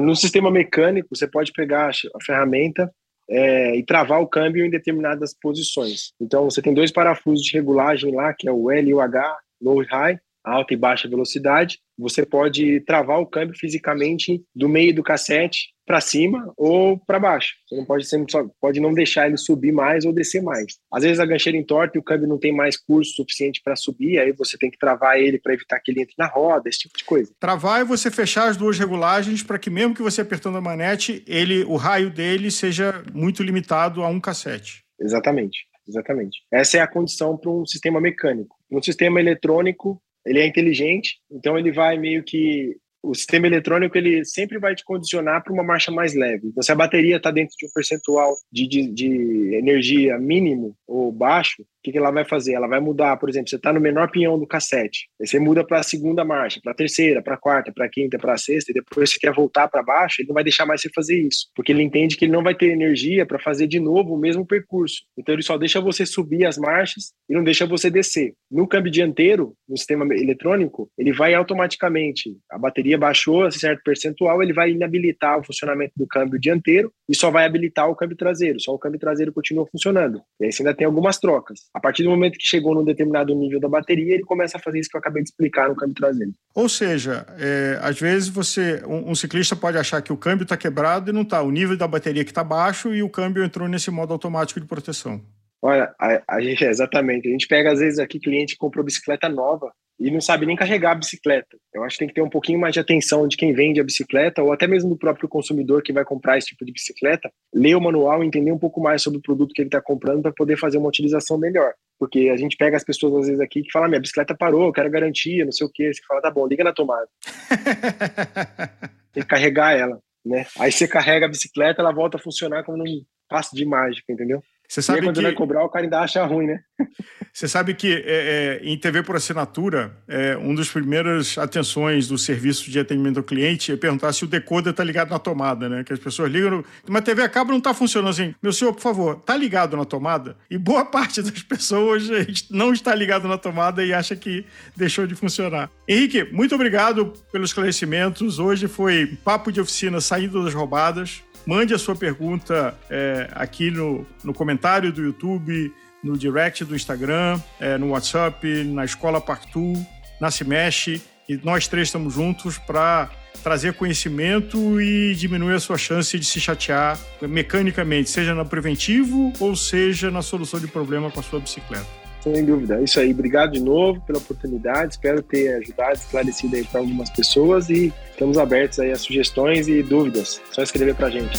No 0.00 0.16
sistema 0.16 0.50
mecânico, 0.50 1.08
você 1.14 1.28
pode 1.28 1.52
pegar 1.52 1.90
a 1.90 2.24
ferramenta 2.24 2.92
é, 3.30 3.76
e 3.76 3.84
travar 3.84 4.20
o 4.20 4.26
câmbio 4.26 4.64
em 4.64 4.70
determinadas 4.70 5.34
posições. 5.40 6.12
Então, 6.20 6.44
você 6.44 6.60
tem 6.60 6.74
dois 6.74 6.90
parafusos 6.90 7.44
de 7.44 7.52
regulagem 7.52 8.14
lá, 8.14 8.34
que 8.34 8.48
é 8.48 8.52
o 8.52 8.70
L 8.70 8.90
e 8.90 8.94
o 8.94 9.00
H, 9.00 9.38
low 9.60 9.82
e 9.82 9.86
high, 9.86 10.18
alta 10.44 10.74
e 10.74 10.76
baixa 10.76 11.08
velocidade. 11.08 11.78
Você 11.98 12.24
pode 12.24 12.80
travar 12.80 13.20
o 13.20 13.26
câmbio 13.26 13.56
fisicamente 13.58 14.42
do 14.54 14.68
meio 14.68 14.94
do 14.94 15.02
cassete 15.02 15.74
para 15.86 16.00
cima 16.00 16.52
ou 16.56 16.98
para 16.98 17.18
baixo. 17.18 17.54
Você 17.66 17.76
não 17.76 17.84
pode 17.84 18.04
sempre 18.06 18.30
só, 18.30 18.44
pode 18.60 18.80
não 18.80 18.92
deixar 18.92 19.28
ele 19.28 19.36
subir 19.36 19.72
mais 19.72 20.04
ou 20.04 20.12
descer 20.12 20.42
mais. 20.42 20.74
Às 20.92 21.04
vezes 21.04 21.20
a 21.20 21.26
gancheira 21.26 21.56
entorta 21.56 21.96
e 21.96 22.00
o 22.00 22.02
câmbio 22.02 22.28
não 22.28 22.38
tem 22.38 22.52
mais 22.52 22.76
curso 22.76 23.12
suficiente 23.14 23.60
para 23.62 23.76
subir, 23.76 24.18
aí 24.18 24.32
você 24.32 24.58
tem 24.58 24.70
que 24.70 24.78
travar 24.78 25.18
ele 25.18 25.38
para 25.38 25.54
evitar 25.54 25.78
que 25.80 25.92
ele 25.92 26.02
entre 26.02 26.14
na 26.18 26.26
roda, 26.26 26.68
esse 26.68 26.80
tipo 26.80 26.98
de 26.98 27.04
coisa. 27.04 27.32
Travar 27.38 27.80
é 27.80 27.84
você 27.84 28.10
fechar 28.10 28.48
as 28.48 28.56
duas 28.56 28.78
regulagens 28.78 29.42
para 29.42 29.58
que 29.58 29.70
mesmo 29.70 29.94
que 29.94 30.02
você 30.02 30.20
apertando 30.20 30.58
a 30.58 30.60
manete, 30.60 31.22
ele 31.26 31.62
o 31.64 31.76
raio 31.76 32.10
dele 32.10 32.50
seja 32.50 33.04
muito 33.14 33.42
limitado 33.42 34.02
a 34.02 34.08
um 34.08 34.20
cassete. 34.20 34.84
Exatamente. 35.00 35.66
Exatamente. 35.88 36.42
Essa 36.52 36.78
é 36.78 36.80
a 36.80 36.86
condição 36.86 37.36
para 37.36 37.50
um 37.50 37.64
sistema 37.64 38.00
mecânico. 38.00 38.56
Um 38.70 38.82
sistema 38.82 39.20
eletrônico, 39.20 40.02
ele 40.26 40.40
é 40.40 40.46
inteligente, 40.46 41.18
então 41.30 41.56
ele 41.56 41.72
vai 41.72 41.96
meio 41.96 42.22
que 42.22 42.76
o 43.10 43.14
sistema 43.14 43.46
eletrônico 43.46 43.96
ele 43.96 44.24
sempre 44.24 44.58
vai 44.58 44.74
te 44.74 44.84
condicionar 44.84 45.42
para 45.42 45.52
uma 45.52 45.62
marcha 45.62 45.90
mais 45.90 46.14
leve. 46.14 46.48
Então, 46.48 46.62
se 46.62 46.72
a 46.72 46.74
bateria 46.74 47.16
está 47.16 47.30
dentro 47.30 47.54
de 47.58 47.66
um 47.66 47.70
percentual 47.72 48.34
de, 48.52 48.66
de, 48.66 48.92
de 48.92 49.54
energia 49.54 50.18
mínimo 50.18 50.76
ou 50.86 51.12
baixo, 51.12 51.64
que, 51.86 51.92
que 51.92 51.98
ela 51.98 52.10
vai 52.10 52.24
fazer? 52.24 52.54
Ela 52.54 52.66
vai 52.66 52.80
mudar, 52.80 53.16
por 53.16 53.28
exemplo, 53.28 53.48
você 53.48 53.54
está 53.54 53.72
no 53.72 53.80
menor 53.80 54.10
pinhão 54.10 54.36
do 54.36 54.46
cassete, 54.46 55.08
aí 55.20 55.26
você 55.26 55.38
muda 55.38 55.64
para 55.64 55.78
a 55.78 55.82
segunda 55.84 56.24
marcha, 56.24 56.60
para 56.60 56.72
a 56.72 56.74
terceira, 56.74 57.22
para 57.22 57.34
a 57.34 57.38
quarta, 57.38 57.72
para 57.72 57.86
a 57.86 57.88
quinta, 57.88 58.18
para 58.18 58.34
a 58.34 58.38
sexta, 58.38 58.72
e 58.72 58.74
depois 58.74 59.10
você 59.10 59.18
quer 59.20 59.32
voltar 59.32 59.68
para 59.68 59.84
baixo, 59.84 60.20
ele 60.20 60.28
não 60.28 60.34
vai 60.34 60.42
deixar 60.42 60.66
mais 60.66 60.80
você 60.80 60.90
fazer 60.92 61.16
isso, 61.16 61.48
porque 61.54 61.70
ele 61.70 61.82
entende 61.82 62.16
que 62.16 62.24
ele 62.24 62.32
não 62.32 62.42
vai 62.42 62.56
ter 62.56 62.72
energia 62.72 63.24
para 63.24 63.38
fazer 63.38 63.68
de 63.68 63.78
novo 63.78 64.14
o 64.14 64.18
mesmo 64.18 64.44
percurso. 64.44 65.02
Então 65.16 65.32
ele 65.32 65.42
só 65.42 65.56
deixa 65.56 65.80
você 65.80 66.04
subir 66.04 66.44
as 66.44 66.58
marchas 66.58 67.12
e 67.28 67.34
não 67.34 67.44
deixa 67.44 67.64
você 67.66 67.88
descer. 67.88 68.34
No 68.50 68.66
câmbio 68.66 68.90
dianteiro, 68.90 69.54
no 69.68 69.76
sistema 69.76 70.04
eletrônico, 70.12 70.90
ele 70.98 71.12
vai 71.12 71.34
automaticamente, 71.34 72.36
a 72.50 72.58
bateria 72.58 72.95
baixou 72.96 73.44
a 73.44 73.50
certo 73.50 73.82
percentual, 73.82 74.42
ele 74.42 74.52
vai 74.52 74.70
inabilitar 74.70 75.38
o 75.38 75.44
funcionamento 75.44 75.92
do 75.96 76.06
câmbio 76.06 76.38
dianteiro 76.38 76.92
e 77.08 77.16
só 77.16 77.30
vai 77.30 77.44
habilitar 77.44 77.88
o 77.88 77.94
câmbio 77.94 78.16
traseiro, 78.16 78.60
só 78.60 78.72
o 78.72 78.78
câmbio 78.78 78.98
traseiro 79.00 79.32
continua 79.32 79.66
funcionando. 79.66 80.20
E 80.40 80.46
aí 80.46 80.52
você 80.52 80.62
ainda 80.62 80.74
tem 80.74 80.86
algumas 80.86 81.18
trocas. 81.18 81.60
A 81.74 81.80
partir 81.80 82.02
do 82.02 82.10
momento 82.10 82.38
que 82.38 82.46
chegou 82.46 82.74
num 82.74 82.84
determinado 82.84 83.34
nível 83.34 83.60
da 83.60 83.68
bateria, 83.68 84.14
ele 84.14 84.24
começa 84.24 84.58
a 84.58 84.60
fazer 84.60 84.78
isso 84.80 84.90
que 84.90 84.96
eu 84.96 85.00
acabei 85.00 85.22
de 85.22 85.30
explicar 85.30 85.68
no 85.68 85.76
câmbio 85.76 85.94
traseiro. 85.94 86.32
Ou 86.54 86.68
seja, 86.68 87.26
é, 87.38 87.78
às 87.82 87.98
vezes 88.00 88.28
você, 88.28 88.82
um, 88.86 89.10
um, 89.10 89.14
ciclista 89.14 89.54
pode 89.54 89.78
achar 89.78 90.02
que 90.02 90.12
o 90.12 90.16
câmbio 90.16 90.44
está 90.44 90.56
quebrado 90.56 91.10
e 91.10 91.12
não 91.12 91.22
está. 91.22 91.42
O 91.42 91.50
nível 91.50 91.76
da 91.76 91.86
bateria 91.86 92.24
que 92.24 92.30
está 92.30 92.44
baixo 92.44 92.94
e 92.94 93.02
o 93.02 93.10
câmbio 93.10 93.44
entrou 93.44 93.68
nesse 93.68 93.90
modo 93.90 94.12
automático 94.12 94.60
de 94.60 94.66
proteção. 94.66 95.20
Olha, 95.62 95.92
a, 95.98 96.36
a 96.36 96.40
gente, 96.40 96.64
exatamente. 96.64 97.28
A 97.28 97.30
gente 97.30 97.48
pega, 97.48 97.72
às 97.72 97.80
vezes, 97.80 97.98
aqui 97.98 98.20
cliente 98.20 98.54
que 98.54 98.58
comprou 98.58 98.84
bicicleta 98.84 99.28
nova 99.28 99.72
e 99.98 100.10
não 100.10 100.20
sabe 100.20 100.44
nem 100.44 100.56
carregar 100.56 100.92
a 100.92 100.96
bicicleta. 100.96 101.56
Eu 101.72 101.82
acho 101.82 101.94
que 101.94 102.00
tem 102.00 102.08
que 102.08 102.14
ter 102.14 102.22
um 102.22 102.28
pouquinho 102.28 102.58
mais 102.58 102.74
de 102.74 102.80
atenção 102.80 103.26
de 103.26 103.36
quem 103.36 103.52
vende 103.54 103.80
a 103.80 103.84
bicicleta 103.84 104.42
ou 104.42 104.52
até 104.52 104.66
mesmo 104.66 104.90
do 104.90 104.96
próprio 104.96 105.28
consumidor 105.28 105.82
que 105.82 105.92
vai 105.92 106.04
comprar 106.04 106.36
esse 106.36 106.48
tipo 106.48 106.64
de 106.64 106.72
bicicleta, 106.72 107.30
ler 107.54 107.74
o 107.74 107.80
manual 107.80 108.22
e 108.22 108.26
entender 108.26 108.52
um 108.52 108.58
pouco 108.58 108.80
mais 108.80 109.02
sobre 109.02 109.18
o 109.18 109.22
produto 109.22 109.54
que 109.54 109.62
ele 109.62 109.68
está 109.68 109.80
comprando 109.80 110.22
para 110.22 110.32
poder 110.32 110.58
fazer 110.58 110.78
uma 110.78 110.88
utilização 110.88 111.38
melhor. 111.38 111.72
Porque 111.98 112.28
a 112.28 112.36
gente 112.36 112.56
pega 112.56 112.76
as 112.76 112.84
pessoas 112.84 113.14
às 113.14 113.26
vezes 113.26 113.40
aqui 113.40 113.62
que 113.62 113.72
falam, 113.72 113.88
minha 113.88 114.00
bicicleta 114.00 114.34
parou, 114.34 114.66
eu 114.66 114.72
quero 114.72 114.90
garantia, 114.90 115.44
não 115.44 115.52
sei 115.52 115.66
o 115.66 115.70
quê. 115.72 115.92
Você 115.92 116.02
fala, 116.06 116.20
tá 116.20 116.30
bom, 116.30 116.46
liga 116.46 116.62
na 116.62 116.72
tomada. 116.72 117.08
tem 119.14 119.22
que 119.22 119.28
carregar 119.28 119.72
ela, 119.72 119.98
né? 120.24 120.46
Aí 120.58 120.70
você 120.70 120.86
carrega 120.86 121.24
a 121.24 121.28
bicicleta, 121.28 121.80
ela 121.80 121.92
volta 121.92 122.18
a 122.18 122.20
funcionar 122.20 122.64
como 122.64 122.76
num 122.76 123.02
passo 123.28 123.56
de 123.56 123.64
mágica, 123.64 124.12
entendeu? 124.12 124.42
Você 124.68 124.82
sabe 124.82 124.98
e 124.98 125.00
aí, 125.00 125.06
quando 125.06 125.16
que... 125.16 125.22
vai 125.22 125.32
cobrar, 125.32 125.64
o 125.64 125.68
cara 125.68 125.84
ainda 125.84 126.00
acha 126.00 126.24
ruim, 126.24 126.46
né? 126.46 126.60
Você 127.32 127.46
sabe 127.46 127.74
que 127.74 127.92
é, 127.92 128.02
é, 128.06 128.60
em 128.62 128.78
TV 128.78 129.02
por 129.02 129.14
assinatura, 129.14 129.94
é, 130.08 130.36
uma 130.38 130.56
das 130.56 130.70
primeiras 130.70 131.36
atenções 131.36 132.08
do 132.08 132.16
serviço 132.16 132.70
de 132.70 132.78
atendimento 132.78 133.18
ao 133.18 133.22
cliente 133.22 133.72
é 133.72 133.76
perguntar 133.76 134.10
se 134.14 134.24
o 134.24 134.26
decoder 134.26 134.70
está 134.70 134.82
ligado 134.82 135.10
na 135.10 135.18
tomada, 135.18 135.68
né? 135.68 135.84
Que 135.84 135.92
as 135.92 135.98
pessoas 135.98 136.30
ligam, 136.32 136.64
mas 136.88 137.02
a 137.02 137.04
TV 137.04 137.22
a 137.22 137.28
cabo 137.28 137.50
não 137.50 137.58
está 137.58 137.74
funcionando 137.74 138.10
assim. 138.10 138.34
Meu 138.42 138.54
senhor, 138.54 138.72
por 138.72 138.80
favor, 138.80 139.18
está 139.18 139.36
ligado 139.36 139.76
na 139.76 139.84
tomada? 139.84 140.34
E 140.50 140.56
boa 140.56 140.84
parte 140.86 141.20
das 141.20 141.42
pessoas 141.42 142.08
não 142.50 142.72
está 142.72 142.94
ligado 142.94 143.28
na 143.28 143.36
tomada 143.36 143.84
e 143.84 143.92
acha 143.92 144.16
que 144.16 144.46
deixou 144.74 145.06
de 145.06 145.14
funcionar. 145.14 145.70
Henrique, 145.86 146.24
muito 146.32 146.54
obrigado 146.54 147.12
pelos 147.30 147.50
esclarecimentos. 147.50 148.38
Hoje 148.38 148.66
foi 148.66 149.18
papo 149.22 149.52
de 149.52 149.60
oficina 149.60 150.00
saindo 150.00 150.42
das 150.42 150.54
roubadas. 150.54 151.22
Mande 151.46 151.72
a 151.72 151.78
sua 151.78 151.94
pergunta 151.94 152.76
é, 152.90 153.28
aqui 153.32 153.70
no, 153.70 154.04
no 154.24 154.34
comentário 154.34 154.92
do 154.92 155.00
YouTube, 155.00 155.72
no 156.02 156.18
direct 156.18 156.64
do 156.64 156.74
Instagram, 156.74 157.40
é, 157.60 157.78
no 157.78 157.90
WhatsApp, 157.90 158.64
na 158.64 158.84
Escola 158.84 159.20
Partu, 159.20 159.74
na 160.20 160.28
Mexe. 160.44 161.00
E 161.28 161.36
nós 161.36 161.68
três 161.68 161.88
estamos 161.88 162.14
juntos 162.14 162.58
para 162.58 163.10
trazer 163.44 163.74
conhecimento 163.74 164.80
e 164.80 165.14
diminuir 165.14 165.54
a 165.54 165.60
sua 165.60 165.78
chance 165.78 166.18
de 166.18 166.24
se 166.24 166.40
chatear 166.40 166.98
mecanicamente, 167.22 168.10
seja 168.10 168.34
no 168.34 168.44
preventivo 168.44 169.32
ou 169.38 169.54
seja 169.54 170.10
na 170.10 170.22
solução 170.22 170.58
de 170.58 170.66
problema 170.66 171.10
com 171.10 171.20
a 171.20 171.22
sua 171.22 171.38
bicicleta. 171.38 171.86
Sem 172.20 172.44
dúvida. 172.44 172.80
É 172.80 172.82
isso 172.82 172.98
aí. 172.98 173.12
Obrigado 173.12 173.52
de 173.52 173.60
novo 173.60 174.00
pela 174.00 174.18
oportunidade. 174.18 174.94
Espero 174.94 175.22
ter 175.22 175.54
ajudado, 175.62 175.94
esclarecido 175.94 176.56
aí 176.56 176.64
para 176.64 176.80
algumas 176.80 177.08
pessoas 177.10 177.70
e 177.70 177.92
estamos 178.16 178.38
abertos 178.38 178.78
aí 178.78 178.90
a 178.90 178.96
sugestões 178.96 179.68
e 179.68 179.82
dúvidas. 179.82 180.40
Só 180.50 180.62
escrever 180.62 180.94
para 180.94 181.08
a 181.08 181.10
gente. 181.10 181.38